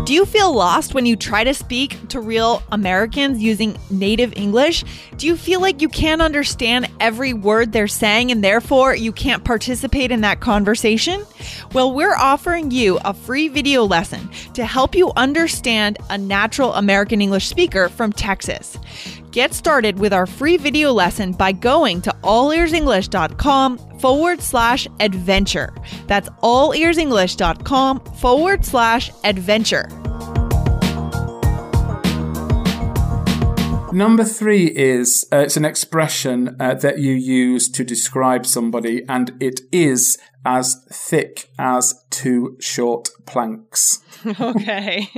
Do 0.06 0.14
you 0.14 0.24
feel 0.24 0.54
lost 0.54 0.94
when 0.94 1.04
you 1.04 1.16
try 1.16 1.42
to 1.42 1.52
speak 1.52 2.10
to 2.10 2.20
real 2.20 2.62
Americans 2.70 3.42
using 3.42 3.76
native 3.90 4.32
English? 4.36 4.84
Do 5.16 5.26
you 5.26 5.36
feel 5.36 5.60
like 5.60 5.82
you 5.82 5.88
can't 5.88 6.22
understand 6.22 6.86
every 7.00 7.32
word 7.32 7.72
they're 7.72 7.88
saying 7.88 8.30
and 8.30 8.44
therefore 8.44 8.94
you 8.94 9.10
can't 9.10 9.42
participate 9.42 10.12
in 10.12 10.20
that 10.20 10.38
conversation? 10.38 11.26
Well, 11.72 11.92
we're 11.92 12.14
offering 12.14 12.70
you 12.70 13.00
a 13.04 13.12
free 13.12 13.48
video 13.48 13.82
lesson 13.82 14.30
to 14.54 14.64
help 14.64 14.94
you 14.94 15.10
understand 15.16 15.98
a 16.08 16.16
natural 16.16 16.72
American 16.74 17.20
English 17.20 17.48
speaker 17.48 17.88
from 17.88 18.12
Texas. 18.12 18.78
Get 19.32 19.54
started 19.54 19.98
with 19.98 20.12
our 20.12 20.24
free 20.24 20.56
video 20.56 20.92
lesson 20.92 21.32
by 21.32 21.50
going 21.50 22.00
to 22.02 22.14
allearsenglish.com 22.22 23.95
forward 24.06 24.40
slash 24.40 24.86
adventure. 25.00 25.74
That's 26.06 26.28
allearsenglish.com 26.44 28.04
forward 28.14 28.64
slash 28.64 29.10
adventure. 29.24 29.88
Number 33.92 34.22
three 34.22 34.66
is 34.66 35.26
uh, 35.32 35.38
it's 35.38 35.56
an 35.56 35.64
expression 35.64 36.54
uh, 36.60 36.74
that 36.74 37.00
you 37.00 37.14
use 37.14 37.68
to 37.70 37.82
describe 37.82 38.46
somebody, 38.46 39.04
and 39.08 39.32
it 39.40 39.58
is 39.72 40.18
as 40.46 40.86
thick 40.90 41.50
as 41.58 42.04
two 42.08 42.56
short 42.60 43.10
planks. 43.26 44.02
Okay. 44.40 45.08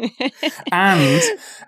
and 0.72 1.22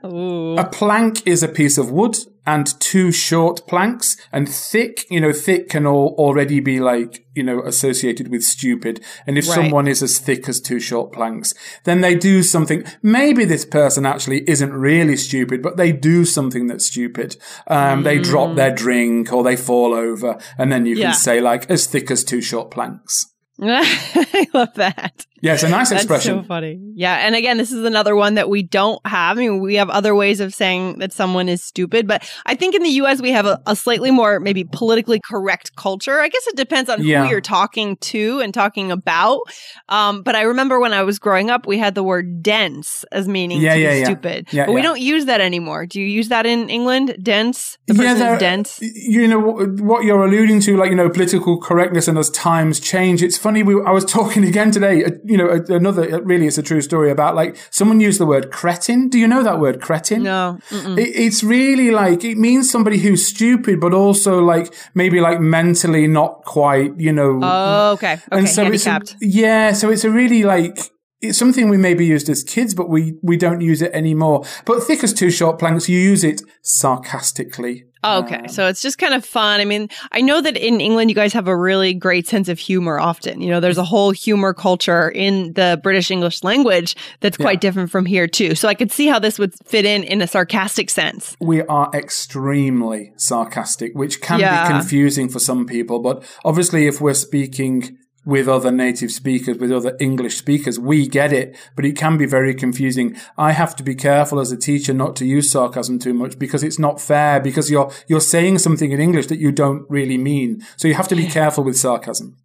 Ooh. 0.05 0.57
a 0.59 0.69
plank 0.69 1.27
is 1.27 1.43
a 1.43 1.49
piece 1.49 1.79
of 1.79 1.91
wood 1.91 2.17
and 2.45 2.79
two 2.81 3.13
short 3.13 3.67
planks 3.67 4.17
and 4.33 4.49
thick, 4.49 5.07
you 5.11 5.21
know, 5.21 5.33
thick 5.33 5.69
can 5.69 5.87
all 5.87 6.15
already 6.19 6.61
be 6.61 6.81
like, 6.81 7.25
you 7.35 7.43
know, 7.43 7.63
associated 7.63 8.29
with 8.29 8.43
stupid. 8.43 9.03
And 9.27 9.39
if 9.39 9.47
right. 9.49 9.55
someone 9.55 9.87
is 9.87 10.03
as 10.03 10.19
thick 10.19 10.49
as 10.49 10.61
two 10.61 10.81
short 10.81 11.13
planks, 11.13 11.55
then 11.85 12.01
they 12.01 12.15
do 12.15 12.43
something. 12.43 12.85
Maybe 13.03 13.45
this 13.45 13.65
person 13.65 14.05
actually 14.05 14.49
isn't 14.51 14.73
really 14.73 15.17
stupid, 15.17 15.63
but 15.63 15.77
they 15.77 15.93
do 15.93 16.25
something 16.25 16.67
that's 16.67 16.87
stupid. 16.87 17.37
Um, 17.69 18.01
mm. 18.01 18.05
they 18.05 18.19
drop 18.19 18.57
their 18.57 18.75
drink 18.75 19.33
or 19.33 19.45
they 19.45 19.57
fall 19.57 19.95
over 19.95 20.39
and 20.59 20.73
then 20.73 20.85
you 20.85 20.97
yeah. 20.97 21.07
can 21.07 21.15
say 21.15 21.41
like 21.41 21.71
as 21.71 21.87
thick 21.87 22.11
as 22.11 22.25
two 22.25 22.43
short 22.43 22.71
planks. 22.71 23.27
I 23.63 24.47
love 24.55 24.75
that. 24.75 25.27
Yeah, 25.41 25.55
it's 25.55 25.63
a 25.63 25.69
nice 25.69 25.91
That's 25.91 26.03
expression. 26.03 26.43
so 26.43 26.47
funny. 26.47 26.81
Yeah, 26.95 27.17
and 27.17 27.35
again, 27.35 27.57
this 27.57 27.73
is 27.73 27.85
another 27.85 28.15
one 28.15 28.35
that 28.35 28.49
we 28.49 28.63
don't 28.63 29.05
have. 29.07 29.39
I 29.39 29.41
mean, 29.41 29.61
we 29.61 29.77
have 29.77 29.89
other 29.91 30.15
ways 30.15 30.41
of 30.41 30.55
saying 30.55 30.99
that 30.99 31.13
someone 31.13 31.49
is 31.49 31.63
stupid, 31.63 32.07
but 32.07 32.29
I 32.47 32.55
think 32.55 32.75
in 32.75 32.83
the 32.83 32.91
U.S. 32.91 33.23
we 33.23 33.31
have 33.31 33.47
a, 33.47 33.61
a 33.67 33.75
slightly 33.75 34.11
more 34.11 34.41
maybe 34.41 34.65
politically 34.65 35.21
correct 35.21 35.77
culture. 35.77 36.21
I 36.21 36.29
guess 36.29 36.47
it 36.47 36.57
depends 36.57 36.91
on 36.91 37.03
yeah. 37.03 37.25
who 37.25 37.31
you're 37.31 37.41
talking 37.41 37.97
to 37.97 38.41
and 38.41 38.53
talking 38.53 38.91
about. 38.91 39.41
Um, 39.89 40.23
but 40.23 40.35
I 40.35 40.43
remember 40.43 40.79
when 40.79 40.93
I 40.93 41.03
was 41.03 41.19
growing 41.19 41.51
up, 41.51 41.67
we 41.67 41.79
had 41.79 41.95
the 41.95 42.03
word 42.03 42.43
dense 42.43 43.05
as 43.13 43.29
meaning 43.29 43.61
yeah, 43.61 43.75
to 43.75 43.81
yeah, 43.81 43.99
be 43.99 44.05
stupid, 44.05 44.49
yeah. 44.53 44.67
but 44.67 44.73
we 44.73 44.83
don't 44.83 45.01
use 45.01 45.27
that 45.27 45.41
anymore. 45.41 45.87
Do 45.87 46.01
you 46.01 46.07
use 46.07 46.29
that 46.29 46.47
in 46.47 46.69
England? 46.69 47.17
Dense. 47.23 47.79
The 47.87 47.95
person 47.95 48.19
yeah, 48.19 48.35
is 48.35 48.41
dense. 48.41 48.79
You 48.83 49.27
know 49.27 49.39
what 49.39 50.05
you're 50.05 50.25
alluding 50.25 50.61
to, 50.63 50.77
like 50.77 50.91
you 50.91 50.97
know, 50.97 51.09
political 51.09 51.59
correctness, 51.61 52.09
and 52.09 52.19
as 52.19 52.31
times 52.31 52.81
change, 52.81 53.23
it's 53.23 53.39
funny. 53.39 53.63
We, 53.63 53.75
I 53.83 53.91
was 53.91 54.05
talking 54.05 54.45
again 54.51 54.71
today 54.71 55.05
you 55.31 55.37
know, 55.37 55.65
another, 55.69 56.17
uh, 56.17 56.21
really, 56.23 56.47
it's 56.49 56.59
a 56.59 56.63
true 56.63 56.81
story 56.81 57.11
about 57.11 57.37
like 57.37 57.57
someone 57.71 58.01
used 58.01 58.19
the 58.19 58.27
word 58.27 58.51
cretin. 58.51 59.09
Do 59.09 59.17
you 59.17 59.29
know 59.29 59.45
that 59.45 59.61
word 59.61 59.81
cretin? 59.81 60.25
No. 60.25 60.59
It, 60.73 61.09
it's 61.15 61.45
really 61.45 61.93
like, 61.93 62.25
it 62.25 62.37
means 62.37 62.69
somebody 62.69 62.99
who's 62.99 63.25
stupid, 63.25 63.79
but 63.79 63.95
also 63.95 64.43
like 64.43 64.75
maybe 64.95 65.21
like 65.21 65.41
mentally 65.41 66.09
not 66.09 66.43
quite, 66.45 66.99
you 66.99 67.13
know. 67.13 67.39
Oh, 67.41 67.93
okay. 67.93 68.15
Okay. 68.15 68.23
And 68.33 68.49
so 68.49 68.65
It's 68.65 68.87
a, 68.87 69.01
yeah. 69.21 69.73
So 69.73 69.89
it's 69.91 70.03
a 70.03 70.11
really 70.11 70.43
like, 70.43 70.91
it's 71.21 71.39
something 71.39 71.69
we 71.69 71.77
maybe 71.77 72.05
used 72.05 72.29
as 72.29 72.43
kids, 72.43 72.75
but 72.75 72.89
we, 72.89 73.17
we 73.23 73.37
don't 73.37 73.61
use 73.61 73.83
it 73.83 73.93
anymore. 73.93 74.45
But 74.65 74.83
thick 74.83 75.05
as 75.05 75.13
two 75.13 75.31
short 75.31 75.61
planks, 75.61 75.89
you 75.89 75.99
use 75.99 76.25
it 76.25 76.43
sarcastically 76.63 77.85
Oh, 78.03 78.23
okay. 78.25 78.37
Um, 78.37 78.49
so 78.49 78.67
it's 78.67 78.81
just 78.81 78.99
kind 78.99 79.15
of 79.15 79.25
fun. 79.25 79.61
I 79.61 79.65
mean, 79.65 79.89
I 80.13 80.21
know 80.21 80.41
that 80.41 80.57
in 80.57 80.81
England, 80.81 81.11
you 81.11 81.15
guys 81.15 81.33
have 81.33 81.49
a 81.49 81.57
really 81.57 81.93
great 81.93 82.27
sense 82.27 82.49
of 82.49 82.59
humor 82.59 82.99
often. 82.99 83.41
You 83.41 83.51
know, 83.51 83.61
there's 83.61 83.79
a 83.79 83.85
whole 83.85 84.11
humor 84.11 84.55
culture 84.55 85.09
in 85.11 85.53
the 85.53 85.79
British 85.83 86.11
English 86.11 86.43
language 86.43 86.97
that's 87.21 87.37
quite 87.37 87.57
yeah. 87.57 87.61
different 87.61 87.91
from 87.91 88.07
here, 88.07 88.27
too. 88.27 88.55
So 88.55 88.69
I 88.69 88.75
could 88.75 88.91
see 88.91 89.07
how 89.07 89.19
this 89.19 89.39
would 89.39 89.55
fit 89.67 89.85
in 89.85 90.05
in 90.05 90.23
a 90.23 90.27
sarcastic 90.27 90.91
sense. 90.91 91.37
We 91.41 91.63
are 91.63 91.91
extremely 91.95 93.13
sarcastic, 93.17 93.95
which 93.95 94.21
can 94.21 94.41
yeah. 94.41 94.67
be 94.67 94.73
confusing 94.73 95.29
for 95.29 95.39
some 95.39 95.67
people. 95.67 95.99
But 96.01 96.25
obviously, 96.45 96.87
if 96.87 97.01
we're 97.01 97.15
speaking 97.15 97.99
with 98.25 98.49
other 98.49 98.71
native 98.71 99.11
speakers, 99.11 99.59
with 99.59 99.73
other 99.73 99.97
English 99.99 100.37
speakers. 100.37 100.79
We 100.79 101.09
get 101.09 101.33
it, 101.33 101.57
but 101.75 101.85
it 101.85 101.97
can 101.97 102.17
be 102.17 102.27
very 102.27 102.55
confusing. 102.55 103.17
I 103.39 103.53
have 103.53 103.75
to 103.77 103.83
be 103.83 103.95
careful 103.95 104.41
as 104.41 104.53
a 104.53 104.57
teacher 104.57 104.93
not 104.93 105.17
to 105.17 105.27
use 105.27 105.51
sarcasm 105.51 105.99
too 105.99 106.15
much 106.15 106.39
because 106.39 106.63
it's 106.63 106.79
not 106.79 107.01
fair 107.01 107.41
because 107.41 107.71
you're, 107.71 107.91
you're 108.07 108.21
saying 108.21 108.59
something 108.59 108.93
in 108.93 109.01
English 109.01 109.27
that 109.29 109.39
you 109.39 109.53
don't 109.53 109.85
really 109.89 110.19
mean. 110.19 110.63
So 110.77 110.89
you 110.89 110.95
have 110.95 111.09
to 111.09 111.17
be 111.17 111.27
careful 111.27 111.65
with 111.65 111.79
sarcasm. 111.79 112.37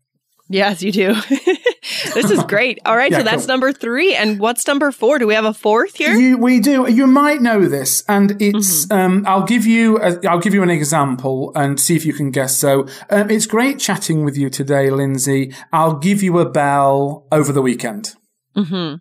Yes, 0.48 0.82
you 0.84 0.92
do. 0.92 1.16
this 2.14 2.32
is 2.32 2.44
great. 2.44 2.80
All 2.86 2.96
right, 2.96 3.12
yeah, 3.12 3.20
so 3.20 3.24
that's 3.24 3.44
cool. 3.44 3.48
number 3.48 3.74
three. 3.74 4.16
And 4.16 4.40
what's 4.40 4.68
number 4.68 4.92
four? 4.92 5.20
Do 5.20 5.28
we 5.28 5.34
have 5.34 5.46
a 5.46 5.54
fourth 5.54 5.96
here? 5.96 6.14
You, 6.14 6.38
we 6.38 6.60
do. 6.60 6.90
You 6.90 7.08
might 7.08 7.42
know 7.42 7.68
this, 7.68 8.04
and 8.08 8.42
it's. 8.42 8.86
Mm-hmm. 8.86 8.94
Um, 8.94 9.24
I'll 9.28 9.46
give 9.46 9.66
you. 9.66 9.98
A, 10.02 10.20
I'll 10.28 10.40
give 10.40 10.54
you 10.54 10.64
an 10.64 10.70
example 10.70 11.52
and 11.56 11.80
see 11.80 11.96
if 11.96 12.06
you 12.06 12.14
can 12.14 12.32
guess. 12.32 12.58
So 12.58 12.88
um, 13.10 13.30
it's 13.30 13.46
great 13.46 13.80
chatting 13.80 14.24
with 14.24 14.38
you 14.38 14.50
today, 14.50 14.90
Lindsay. 14.90 15.54
I'll 15.74 15.98
give 15.98 16.22
you 16.22 16.40
a 16.40 16.50
bell 16.50 17.28
over 17.32 17.52
the 17.52 17.62
weekend. 17.62 18.16
Mm-hmm. 18.56 18.96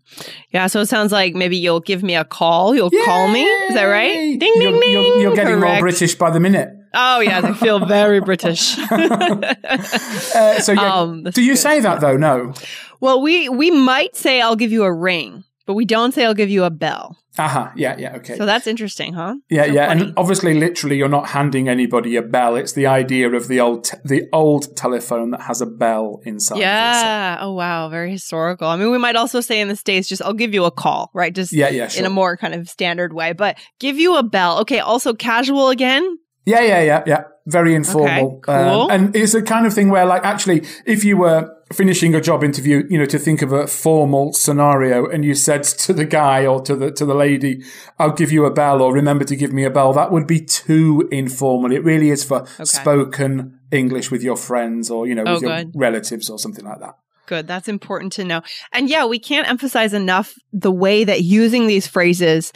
Yeah, 0.51 0.67
so 0.67 0.81
it 0.81 0.87
sounds 0.87 1.13
like 1.13 1.35
maybe 1.35 1.57
you'll 1.57 1.81
give 1.81 2.03
me 2.03 2.17
a 2.17 2.25
call. 2.25 2.75
You'll 2.75 2.91
Yay! 2.93 3.05
call 3.05 3.29
me. 3.29 3.43
Is 3.43 3.75
that 3.75 3.85
right? 3.85 4.13
Ding, 4.13 4.39
ding, 4.39 4.61
you're, 4.61 4.81
ding. 4.81 4.93
You're, 4.93 5.21
you're 5.21 5.37
getting 5.37 5.61
Correct. 5.61 5.75
more 5.75 5.81
British 5.81 6.17
by 6.17 6.31
the 6.31 6.41
minute. 6.41 6.71
Oh 6.95 7.21
yeah, 7.21 7.41
they 7.41 7.53
feel 7.55 7.85
very 7.87 8.21
British. 8.21 8.79
uh, 8.91 10.61
so 10.61 10.73
yeah, 10.73 10.95
um, 10.95 11.25
do 11.25 11.43
you 11.43 11.53
good. 11.53 11.59
say 11.59 11.81
that 11.81 12.01
though? 12.01 12.17
No. 12.17 12.55
Well, 13.01 13.21
we 13.21 13.49
we 13.49 13.71
might 13.71 14.17
say 14.17 14.41
I'll 14.41 14.57
give 14.57 14.73
you 14.73 14.85
a 14.85 14.93
ring, 14.93 15.45
but 15.67 15.75
we 15.75 15.85
don't 15.85 16.13
say 16.13 16.25
I'll 16.25 16.35
give 16.35 16.51
you 16.51 16.65
a 16.65 16.71
bell. 16.71 17.17
Aha, 17.37 17.61
uh-huh. 17.61 17.73
yeah, 17.75 17.97
yeah, 17.99 18.17
okay. 18.17 18.37
So 18.37 18.47
that's 18.47 18.69
interesting, 18.69 19.13
huh? 19.13 19.35
Yeah, 19.51 19.67
so 19.67 19.73
yeah, 19.73 19.89
funny. 19.89 20.03
and 20.03 20.15
obviously, 20.17 20.55
literally, 20.55 20.97
you're 20.97 21.09
not 21.09 21.31
handing 21.31 21.69
anybody 21.69 22.15
a 22.15 22.23
bell. 22.23 22.55
It's 22.55 22.75
the 22.75 22.87
idea 22.87 23.29
of 23.29 23.49
the 23.49 23.59
old, 23.59 23.85
te- 23.85 23.97
the 24.05 24.29
old 24.33 24.77
telephone 24.77 25.33
that 25.33 25.41
has 25.41 25.61
a 25.61 25.67
bell 25.67 26.21
inside. 26.25 26.59
Yeah. 26.61 27.39
Oh 27.41 27.53
wow, 27.53 27.89
very 27.89 28.13
historical. 28.13 28.69
I 28.69 28.77
mean, 28.77 28.93
we 28.93 28.99
might 28.99 29.17
also 29.17 29.41
say 29.41 29.61
in 29.61 29.67
the 29.67 29.75
states, 29.75 30.07
just 30.07 30.23
I'll 30.23 30.33
give 30.33 30.55
you 30.55 30.65
a 30.65 30.71
call, 30.71 31.11
right? 31.13 31.35
Just 31.35 31.53
yeah, 31.53 31.71
yeah, 31.71 31.89
sure. 31.89 32.01
in 32.01 32.07
a 32.07 32.11
more 32.11 32.37
kind 32.37 32.55
of 32.55 32.69
standard 32.69 33.13
way, 33.13 33.33
but 33.33 33.59
give 33.81 33.99
you 33.99 34.17
a 34.17 34.23
bell. 34.23 34.61
Okay. 34.61 34.79
Also, 34.79 35.13
casual 35.13 35.71
again. 35.71 36.19
Yeah, 36.47 36.61
yeah, 36.61 36.83
yeah, 36.83 37.03
yeah. 37.07 37.25
Very 37.47 37.75
informal. 37.75 38.37
Okay, 38.37 38.41
cool. 38.43 38.55
Um, 38.55 38.91
and 38.91 39.17
it's 39.17 39.35
a 39.35 39.43
kind 39.43 39.67
of 39.67 39.75
thing 39.75 39.91
where, 39.91 40.07
like, 40.07 40.25
actually, 40.25 40.67
if 40.87 41.05
you 41.05 41.17
were 41.19 41.55
finishing 41.73 42.15
a 42.15 42.21
job 42.21 42.43
interview, 42.43 42.85
you 42.89 42.99
know, 42.99 43.07
to 43.07 43.19
think 43.19 43.43
of 43.43 43.53
a 43.53 43.67
formal 43.67 44.33
scenario 44.33 45.07
and 45.07 45.25
you 45.25 45.35
said 45.35 45.63
to 45.85 45.93
the 45.93 46.05
guy 46.05 46.47
or 46.47 46.61
to 46.63 46.75
the, 46.75 46.91
to 46.93 47.05
the 47.05 47.15
lady, 47.15 47.63
I'll 47.99 48.13
give 48.13 48.33
you 48.33 48.45
a 48.47 48.51
bell 48.51 48.81
or 48.81 48.93
remember 48.93 49.25
to 49.25 49.37
give 49.37 49.53
me 49.53 49.65
a 49.65 49.71
bell, 49.71 49.93
that 49.93 50.11
would 50.11 50.27
be 50.27 50.41
too 50.41 51.09
informal. 51.11 51.73
It 51.73 51.85
really 51.85 52.11
is 52.11 52.25
for 52.25 52.43
okay. 52.43 52.65
spoken 52.65 53.59
English 53.71 54.11
with 54.11 54.23
your 54.23 54.37
friends 54.37 54.91
or, 54.91 55.07
you 55.07 55.15
know, 55.15 55.25
with 55.25 55.45
oh, 55.45 55.57
your 55.57 55.65
relatives 55.75 56.31
or 56.31 56.39
something 56.39 56.65
like 56.65 56.81
that. 56.81 56.97
Good. 57.27 57.47
That's 57.47 57.69
important 57.69 58.13
to 58.15 58.25
know. 58.25 58.43
And 58.73 58.89
yeah, 58.89 59.07
we 59.07 59.19
can't 59.19 59.49
emphasize 59.49 59.95
enough 59.95 60.35
the 60.53 60.73
way 60.73 61.05
that 61.05 61.23
using 61.23 61.67
these 61.67 61.87
phrases 61.87 62.53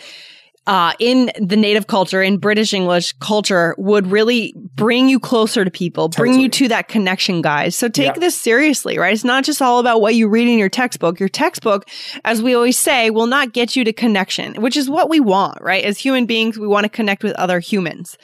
uh, 0.68 0.92
in 0.98 1.30
the 1.40 1.56
native 1.56 1.86
culture, 1.86 2.22
in 2.22 2.36
British 2.36 2.74
English 2.74 3.14
culture, 3.14 3.74
would 3.78 4.06
really 4.06 4.52
bring 4.74 5.08
you 5.08 5.18
closer 5.18 5.64
to 5.64 5.70
people, 5.70 6.10
totally. 6.10 6.28
bring 6.28 6.40
you 6.40 6.48
to 6.50 6.68
that 6.68 6.88
connection, 6.88 7.40
guys. 7.40 7.74
So 7.74 7.88
take 7.88 8.14
yeah. 8.14 8.20
this 8.20 8.38
seriously, 8.38 8.98
right? 8.98 9.14
It's 9.14 9.24
not 9.24 9.44
just 9.44 9.62
all 9.62 9.78
about 9.78 10.02
what 10.02 10.14
you 10.14 10.28
read 10.28 10.46
in 10.46 10.58
your 10.58 10.68
textbook. 10.68 11.18
Your 11.18 11.30
textbook, 11.30 11.88
as 12.26 12.42
we 12.42 12.54
always 12.54 12.78
say, 12.78 13.08
will 13.08 13.26
not 13.26 13.54
get 13.54 13.76
you 13.76 13.84
to 13.84 13.94
connection, 13.94 14.60
which 14.60 14.76
is 14.76 14.90
what 14.90 15.08
we 15.08 15.20
want, 15.20 15.58
right? 15.62 15.82
As 15.82 15.96
human 15.96 16.26
beings, 16.26 16.58
we 16.58 16.66
want 16.66 16.84
to 16.84 16.90
connect 16.90 17.24
with 17.24 17.32
other 17.36 17.60
humans. 17.60 18.18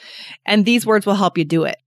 And 0.45 0.65
these 0.65 0.85
words 0.85 1.07
will 1.07 1.15
help 1.15 1.39
you 1.39 1.45
do 1.45 1.63
it. 1.63 1.77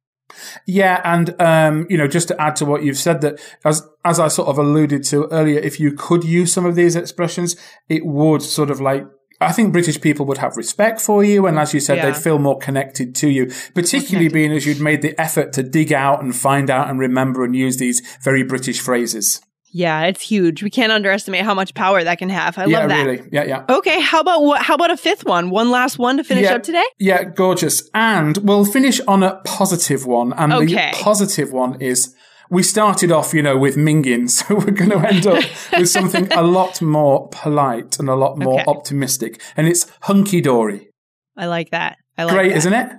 Yeah, 0.67 1.01
and 1.05 1.41
um, 1.41 1.87
you 1.89 1.97
know, 1.97 2.09
just 2.09 2.29
to 2.29 2.41
add 2.41 2.57
to 2.57 2.65
what 2.65 2.83
you've 2.83 2.99
said, 2.99 3.21
that 3.21 3.41
as 3.65 3.83
as 4.05 4.21
I 4.21 4.29
sort 4.29 4.49
of 4.49 4.59
alluded 4.59 5.05
to 5.05 5.27
earlier, 5.29 5.59
if 5.61 5.81
you 5.81 5.93
could 5.93 6.25
use 6.25 6.53
some 6.53 6.67
of 6.67 6.75
these 6.75 6.97
expressions, 6.97 7.57
it 7.89 8.05
would 8.05 8.43
sort 8.43 8.71
of 8.71 8.81
like 8.81 9.07
I 9.41 9.53
think 9.53 9.73
British 9.73 10.01
people 10.01 10.27
would 10.27 10.39
have 10.39 10.57
respect 10.57 11.01
for 11.01 11.23
you. 11.23 11.47
And 11.47 11.59
as 11.59 11.73
you 11.73 11.81
said, 11.81 11.99
yeah. 11.99 12.07
they'd 12.07 12.17
feel 12.17 12.39
more 12.39 12.59
connected 12.59 13.15
to 13.17 13.29
you, 13.29 13.53
particularly 13.75 14.29
being 14.29 14.53
as 14.53 14.67
you'd 14.67 14.81
made 14.81 15.03
the 15.03 15.19
effort 15.21 15.53
to 15.55 15.63
dig 15.63 15.93
out 15.93 16.23
and 16.23 16.35
find 16.35 16.71
out 16.71 16.91
and 16.91 16.99
remember 16.99 17.45
and 17.45 17.55
use 17.55 17.77
these 17.77 18.01
very 18.23 18.43
British 18.43 18.81
phrases. 18.81 19.41
Yeah, 19.71 20.05
it's 20.05 20.23
huge. 20.23 20.63
We 20.63 20.71
can't 20.71 20.91
underestimate 20.91 21.45
how 21.45 21.55
much 21.55 21.75
power 21.75 22.03
that 22.03 22.19
can 22.19 22.31
have. 22.31 22.57
I 22.57 22.65
yeah, 22.65 22.81
love 22.81 22.89
that. 22.89 23.05
Really. 23.05 23.29
Yeah, 23.31 23.45
yeah. 23.45 23.65
Okay, 23.69 24.01
how 24.01 24.21
about 24.21 24.43
what? 24.43 24.63
How 24.63 24.75
about 24.75 24.91
a 24.91 24.97
fifth 24.97 25.27
one? 25.27 25.51
One 25.51 25.71
last 25.71 25.99
one 25.99 26.17
to 26.17 26.25
finish 26.25 26.45
yeah, 26.45 26.55
up 26.55 26.63
today. 26.63 26.85
Yeah, 26.99 27.25
gorgeous. 27.25 27.89
And 27.93 28.39
we'll 28.39 28.65
finish 28.65 28.99
on 29.01 29.23
a 29.23 29.43
positive 29.45 30.07
one. 30.07 30.33
And 30.33 30.55
okay. 30.55 30.93
the 30.93 30.97
positive 30.97 31.53
one 31.53 31.81
is 31.83 32.15
we 32.51 32.63
started 32.63 33.13
off, 33.13 33.35
you 33.35 33.43
know, 33.43 33.57
with 33.57 33.77
minging, 33.77 34.31
so 34.39 34.55
we're 34.55 34.71
going 34.71 34.91
to 34.91 34.99
end 34.99 35.27
up 35.27 35.45
with 35.73 35.89
something 35.89 36.31
a 36.33 36.43
lot 36.59 36.81
more 36.81 37.29
polite 37.29 37.99
and 37.99 38.09
a 38.09 38.15
lot 38.15 38.39
more 38.39 38.61
okay. 38.61 38.65
optimistic, 38.67 39.41
and 39.57 39.67
it's 39.67 39.87
hunky 40.03 40.41
dory. 40.41 40.91
I 41.37 41.47
like 41.47 41.71
that. 41.71 41.99
I 42.17 42.25
like 42.25 42.35
great, 42.35 42.53
isn't 42.53 42.73
it? 42.73 42.91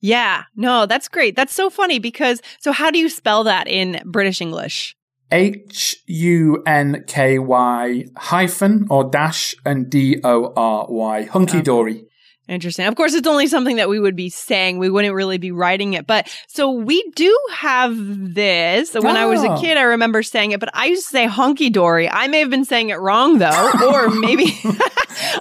Yeah, 0.00 0.44
no, 0.56 0.86
that's 0.86 1.08
great. 1.08 1.36
That's 1.36 1.54
so 1.54 1.68
funny 1.68 1.98
because 1.98 2.40
so 2.60 2.72
how 2.72 2.90
do 2.90 2.98
you 2.98 3.08
spell 3.08 3.44
that 3.44 3.68
in 3.68 4.00
British 4.06 4.40
English? 4.40 4.96
H 5.32 5.96
U 6.06 6.62
N 6.66 7.04
K 7.06 7.38
Y 7.38 8.04
hyphen 8.16 8.86
or 8.90 9.04
dash 9.04 9.54
and 9.64 9.90
D 9.90 10.20
O 10.24 10.52
R 10.56 10.86
Y. 10.88 11.24
Hunky 11.24 11.62
dory. 11.62 12.06
Interesting. 12.50 12.86
Of 12.86 12.96
course, 12.96 13.14
it's 13.14 13.28
only 13.28 13.46
something 13.46 13.76
that 13.76 13.88
we 13.88 14.00
would 14.00 14.16
be 14.16 14.28
saying. 14.28 14.78
We 14.78 14.90
wouldn't 14.90 15.14
really 15.14 15.38
be 15.38 15.52
writing 15.52 15.92
it. 15.92 16.04
But 16.04 16.28
so 16.48 16.72
we 16.72 17.00
do 17.14 17.38
have 17.52 17.94
this. 17.96 18.92
When 18.92 19.16
oh. 19.16 19.20
I 19.20 19.26
was 19.26 19.44
a 19.44 19.52
oh. 19.52 19.60
kid, 19.60 19.76
I 19.76 19.82
remember 19.82 20.24
saying 20.24 20.50
it, 20.50 20.58
but 20.58 20.68
I 20.74 20.86
used 20.86 21.04
to 21.04 21.10
say 21.10 21.26
hunky 21.26 21.70
dory. 21.70 22.10
I 22.10 22.26
may 22.26 22.40
have 22.40 22.50
been 22.50 22.64
saying 22.64 22.88
it 22.88 22.98
wrong 22.98 23.38
though, 23.38 23.70
or 23.92 24.10
maybe 24.10 24.46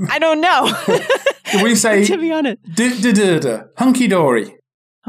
I 0.08 0.20
don't 0.20 0.40
know. 0.40 0.72
we 1.64 1.74
say 1.74 2.06
to 2.06 2.18
be 2.18 2.32
honest, 2.32 2.60
hunky 3.76 4.08
dory. 4.08 4.59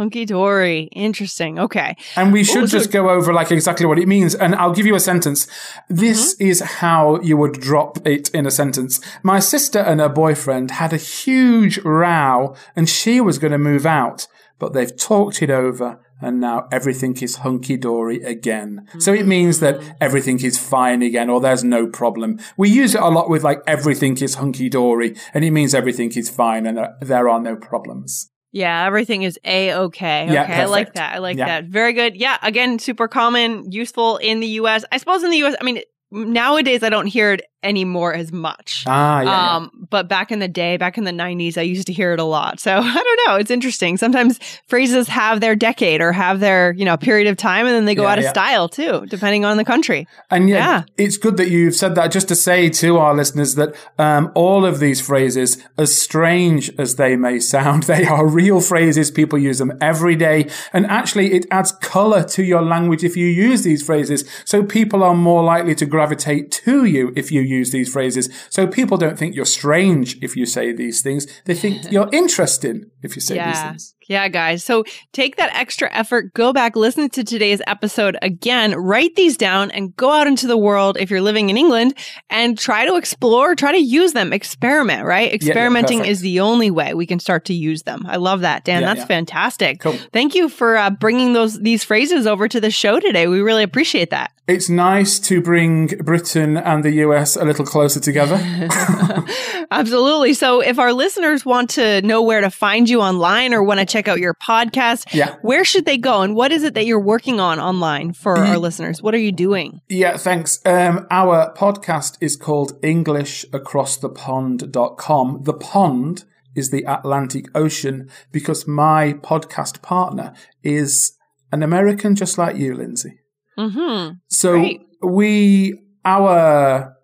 Hunky 0.01 0.25
dory. 0.25 0.89
Interesting. 0.93 1.59
Okay. 1.59 1.95
And 2.17 2.33
we 2.33 2.43
should 2.43 2.71
just 2.71 2.91
go 2.91 3.11
over 3.11 3.35
like 3.35 3.53
exactly 3.53 3.85
what 3.85 3.99
it 3.99 4.09
means. 4.09 4.35
And 4.35 4.55
I'll 4.55 4.73
give 4.73 4.87
you 4.87 4.95
a 4.95 5.01
sentence. 5.01 5.47
This 5.91 6.35
mm-hmm. 6.35 6.47
is 6.47 6.61
how 6.61 7.21
you 7.21 7.37
would 7.37 7.61
drop 7.61 7.99
it 8.07 8.31
in 8.31 8.47
a 8.47 8.51
sentence. 8.51 8.99
My 9.23 9.41
sister 9.41 9.79
and 9.79 10.01
her 10.01 10.09
boyfriend 10.09 10.71
had 10.71 10.95
a 10.95 10.97
huge 10.97 11.77
row 11.85 12.57
and 12.75 12.89
she 12.89 13.21
was 13.21 13.37
going 13.37 13.53
to 13.53 13.59
move 13.59 13.85
out, 13.85 14.27
but 14.59 14.73
they've 14.73 14.97
talked 14.97 15.43
it 15.43 15.51
over 15.51 16.01
and 16.23 16.41
now 16.41 16.67
everything 16.73 17.15
is 17.21 17.37
hunky 17.37 17.77
dory 17.77 18.23
again. 18.23 18.87
Mm-hmm. 18.89 19.01
So 19.01 19.13
it 19.13 19.27
means 19.27 19.61
that 19.61 19.81
mm. 19.81 19.97
everything 20.01 20.43
is 20.43 20.59
fine 20.59 21.03
again 21.03 21.29
or 21.29 21.43
there's 21.43 21.63
no 21.63 21.87
problem. 21.87 22.39
We 22.57 22.71
use 22.71 22.95
it 22.95 23.03
a 23.03 23.09
lot 23.09 23.29
with 23.29 23.45
like 23.45 23.61
everything 23.67 24.17
is 24.17 24.37
hunky 24.37 24.71
dory 24.71 25.15
and 25.35 25.45
it 25.45 25.51
means 25.51 25.75
everything 25.75 26.11
is 26.13 26.31
fine 26.31 26.65
and 26.65 26.79
uh, 26.79 26.89
there 27.03 27.29
are 27.29 27.41
no 27.41 27.55
problems. 27.55 28.31
Yeah, 28.53 28.85
everything 28.85 29.23
is 29.23 29.39
a 29.45 29.73
okay. 29.73 30.25
Okay, 30.25 30.33
yeah, 30.33 30.63
I 30.63 30.65
like 30.65 30.95
that. 30.95 31.15
I 31.15 31.19
like 31.19 31.37
yeah. 31.37 31.47
that. 31.47 31.65
Very 31.65 31.93
good. 31.93 32.17
Yeah, 32.17 32.37
again, 32.43 32.79
super 32.79 33.07
common, 33.07 33.71
useful 33.71 34.17
in 34.17 34.41
the 34.41 34.47
U.S. 34.49 34.85
I 34.91 34.97
suppose 34.97 35.23
in 35.23 35.31
the 35.31 35.39
U.S. 35.39 35.55
I 35.61 35.65
mean, 35.65 35.83
nowadays 36.11 36.83
I 36.83 36.89
don't 36.89 37.07
hear 37.07 37.33
it 37.33 37.43
anymore 37.63 38.15
as 38.15 38.33
much. 38.33 38.85
Ah, 38.87 39.21
yeah, 39.21 39.57
um, 39.57 39.71
yeah. 39.75 39.87
But 39.91 40.09
back 40.09 40.33
in 40.33 40.39
the 40.39 40.49
day, 40.49 40.77
back 40.77 40.97
in 40.97 41.05
the 41.05 41.11
90s, 41.11 41.59
I 41.59 41.63
used 41.63 41.87
to 41.89 41.93
hear 41.93 42.13
it 42.13 42.21
a 42.21 42.25
lot. 42.25 42.61
So 42.61 42.73
I 42.83 42.95
don't 42.95 43.21
know. 43.27 43.37
It's 43.37 43.51
interesting. 43.51 43.97
Sometimes 43.97 44.39
phrases 44.67 45.09
have 45.09 45.41
their 45.41 45.55
decade 45.55 46.01
or 46.01 46.13
have 46.13 46.41
their, 46.41 46.73
you 46.73 46.85
know, 46.85 46.97
period 46.97 47.27
of 47.29 47.37
time 47.37 47.67
and 47.67 47.75
then 47.75 47.85
they 47.85 47.95
go 47.95 48.05
yeah, 48.05 48.13
out 48.13 48.19
of 48.19 48.25
style 48.27 48.69
too, 48.69 49.05
depending 49.07 49.45
on 49.45 49.57
the 49.57 49.65
country. 49.65 50.07
And 50.31 50.49
yeah, 50.49 50.85
it's 50.97 51.17
good 51.17 51.37
that 51.37 51.49
you've 51.49 51.75
said 51.75 51.95
that 51.97 52.11
just 52.11 52.29
to 52.29 52.35
say 52.35 52.71
to 52.71 52.99
our 52.99 53.15
listeners 53.15 53.55
that 53.57 53.75
um, 53.99 54.33
all 54.35 54.65
of 54.65 54.81
these 54.81 55.01
phrases, 55.01 55.63
as 55.77 55.97
strange 55.97 56.71
as 56.79 56.97
they 56.97 57.17
may 57.17 57.41
sound, 57.41 57.83
they 57.91 58.07
are 58.07 58.27
real 58.27 58.61
phrases. 58.61 59.11
People 59.11 59.39
use 59.39 59.59
them 59.59 59.77
every 59.81 60.17
day. 60.17 60.49
And 60.73 60.87
actually, 60.87 61.33
it 61.33 61.47
adds 61.51 61.73
color 61.73 62.23
to 62.25 62.43
your 62.43 62.63
language 62.63 63.05
if 63.05 63.17
you 63.17 63.27
use 63.27 63.63
these 63.63 63.83
phrases. 63.83 64.25
So 64.45 64.63
people 64.63 65.03
are 65.03 65.15
more 65.15 65.43
likely 65.43 65.75
to 65.77 65.87
gravitate 66.01 66.51
to 66.51 66.87
you 66.87 67.13
if 67.15 67.31
you 67.31 67.43
use 67.43 67.73
these 67.73 67.93
phrases. 67.93 68.31
So 68.49 68.67
people 68.67 68.97
don't 68.97 69.19
think 69.19 69.35
you're 69.35 69.45
strange 69.45 70.17
if 70.23 70.35
you 70.35 70.47
say 70.47 70.73
these 70.73 71.03
things. 71.03 71.27
They 71.45 71.55
think 71.55 71.77
you're 71.93 72.09
interesting 72.11 72.91
if 73.03 73.17
you 73.17 73.21
say 73.21 73.37
yeah. 73.37 73.51
these 73.51 73.63
things. 73.63 73.95
Yeah, 74.11 74.27
guys. 74.27 74.65
So 74.65 74.83
take 75.13 75.37
that 75.37 75.55
extra 75.55 75.89
effort, 75.93 76.35
go 76.35 76.53
back, 76.53 76.75
listen 76.75 77.09
to 77.11 77.23
today's 77.23 77.63
episode 77.69 78.19
again, 78.23 78.75
write 78.75 79.15
these 79.15 79.37
down 79.37 79.71
and 79.71 79.95
go 79.95 80.11
out 80.11 80.27
into 80.27 80.49
the 80.49 80.57
world 80.57 80.99
if 80.99 81.13
you're 81.13 81.21
living 81.21 81.49
in 81.49 81.57
England 81.57 81.95
and 82.29 82.59
try 82.59 82.85
to 82.87 82.97
explore, 82.97 83.55
try 83.55 83.71
to 83.71 83.79
use 83.79 84.13
them, 84.13 84.33
experiment, 84.33 85.07
right? 85.07 85.33
Experimenting 85.33 85.99
yeah, 85.99 86.07
yeah, 86.07 86.11
is 86.11 86.21
the 86.23 86.41
only 86.41 86.73
way 86.73 86.93
we 86.93 87.07
can 87.07 87.21
start 87.21 87.45
to 87.45 87.55
use 87.55 87.85
them. 87.85 88.05
I 88.05 88.17
love 88.17 88.41
that, 88.41 88.65
Dan. 88.65 88.83
Yeah, 88.83 88.95
that's 88.95 89.07
fantastic. 89.07 89.79
Cool. 89.79 89.97
Thank 90.13 90.35
you 90.35 90.49
for 90.49 90.77
uh, 90.77 90.91
bringing 90.91 91.33
those 91.33 91.61
these 91.61 91.85
phrases 91.85 92.27
over 92.27 92.49
to 92.49 92.61
the 92.61 92.73
show 92.73 92.99
today. 92.99 93.29
We 93.29 93.41
really 93.43 93.63
appreciate 93.63 94.11
that. 94.11 94.33
It's 94.51 94.69
nice 94.69 95.21
to 95.21 95.41
bring 95.41 95.87
Britain 95.87 96.57
and 96.57 96.85
the 96.85 96.91
US 97.07 97.37
a 97.37 97.45
little 97.45 97.65
closer 97.65 98.01
together. 98.01 98.35
Absolutely. 99.71 100.35
So 100.35 100.61
if 100.61 100.81
our 100.81 100.93
listeners 100.93 101.47
want 101.47 101.71
to 101.71 102.03
know 102.03 102.21
where 102.23 102.41
to 102.41 102.51
find 102.51 102.89
you 102.89 103.01
online 103.01 103.55
or 103.55 103.63
want 103.63 103.79
to 103.79 103.87
check 103.87 104.00
check 104.01 104.09
out 104.09 104.19
your 104.19 104.35
podcast. 104.35 105.13
Yeah. 105.13 105.37
Where 105.43 105.65
should 105.65 105.85
they 105.85 105.99
go? 105.99 106.23
And 106.23 106.35
what 106.35 106.51
is 106.53 106.63
it 106.63 106.73
that 106.75 106.87
you're 106.87 106.99
working 106.99 107.39
on 107.39 107.61
online 107.61 108.15
for 108.15 108.39
our 108.39 108.57
listeners? 108.59 109.03
What 109.03 109.15
are 109.15 109.19
you 109.19 109.33
doing? 109.33 109.83
Yeah, 109.89 110.17
thanks. 110.17 110.61
Um, 110.65 111.07
our 111.11 111.53
podcast 111.55 112.17
is 112.21 112.37
called 112.37 112.81
EnglishAcrossThePond.com. 112.83 115.43
The 115.43 115.55
pond 115.55 116.25
is 116.57 116.71
the 116.71 116.85
Atlantic 116.85 117.45
Ocean 117.55 118.09
because 118.33 118.67
my 118.67 119.13
podcast 119.23 119.83
partner 119.83 120.33
is 120.63 121.13
an 121.53 121.63
American 121.63 122.15
just 122.15 122.39
like 122.39 122.57
you, 122.57 122.75
Lindsay. 122.75 123.21
Mm-hmm. 123.59 124.15
So 124.29 124.53
Great. 124.53 124.81
we, 125.03 125.79
our 126.07 126.97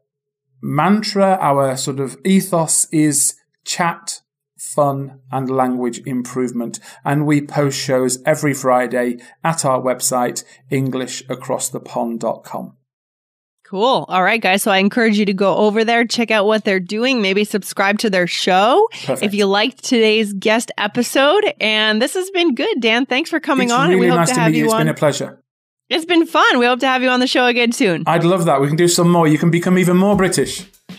mantra, 0.63 1.37
our 1.41 1.77
sort 1.77 2.01
of 2.01 2.17
ethos 2.25 2.87
is 2.91 3.35
chat 3.65 4.23
fun, 4.57 5.21
and 5.31 5.49
language 5.51 6.01
improvement. 6.07 6.81
And 7.05 7.27
we 7.27 7.41
post 7.41 7.79
shows 7.79 8.19
every 8.25 8.55
Friday 8.55 9.19
at 9.45 9.65
our 9.65 9.81
website, 9.81 10.43
EnglishAcrossThePond.com. 10.71 12.77
Cool. 13.65 14.05
All 14.09 14.23
right, 14.23 14.41
guys. 14.41 14.63
So 14.63 14.71
I 14.71 14.79
encourage 14.79 15.19
you 15.19 15.25
to 15.25 15.35
go 15.35 15.57
over 15.57 15.85
there, 15.85 16.05
check 16.05 16.31
out 16.31 16.47
what 16.47 16.65
they're 16.65 16.79
doing, 16.79 17.21
maybe 17.21 17.43
subscribe 17.43 17.99
to 17.99 18.09
their 18.09 18.29
show 18.29 18.89
Perfect. 19.05 19.25
if 19.25 19.35
you 19.35 19.47
liked 19.47 19.83
today's 19.83 20.33
guest 20.35 20.71
episode. 20.79 21.53
And 21.61 22.01
this 22.01 22.15
has 22.15 22.31
been 22.31 22.55
good, 22.55 22.81
Dan. 22.81 23.07
Thanks 23.07 23.29
for 23.29 23.41
coming 23.41 23.71
it's 23.71 23.73
on. 23.73 23.89
Really 23.89 24.03
we 24.03 24.07
hope 24.07 24.19
nice 24.19 24.29
to, 24.29 24.39
have 24.41 24.53
meet 24.53 24.59
you. 24.59 24.67
It's 24.67 24.75
on. 24.75 24.83
been 24.83 24.89
a 24.89 24.95
pleasure. 24.95 25.43
It's 25.89 26.05
been 26.05 26.27
fun. 26.27 26.59
We 26.59 26.67
hope 26.67 26.81
to 26.81 26.87
have 26.87 27.03
you 27.03 27.09
on 27.11 27.21
the 27.21 27.27
show 27.29 27.47
again 27.47 27.71
soon. 27.73 28.03
I'd 28.07 28.25
love 28.25 28.45
that. 28.47 28.61
We 28.61 28.67
can 28.67 28.77
do 28.77 28.89
some 28.89 29.11
more. 29.11 29.29
You 29.29 29.39
can 29.39 29.51
become 29.51 29.79
even 29.79 29.97
more 29.97 30.17
British. 30.17 30.67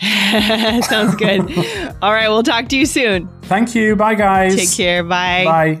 Sounds 0.82 1.14
good. 1.14 1.40
All 2.02 2.12
right, 2.12 2.28
we'll 2.28 2.42
talk 2.42 2.68
to 2.68 2.76
you 2.76 2.86
soon. 2.86 3.28
Thank 3.42 3.74
you. 3.74 3.96
Bye, 3.96 4.14
guys. 4.14 4.56
Take 4.56 4.72
care. 4.72 5.04
Bye. 5.04 5.44
Bye. 5.44 5.80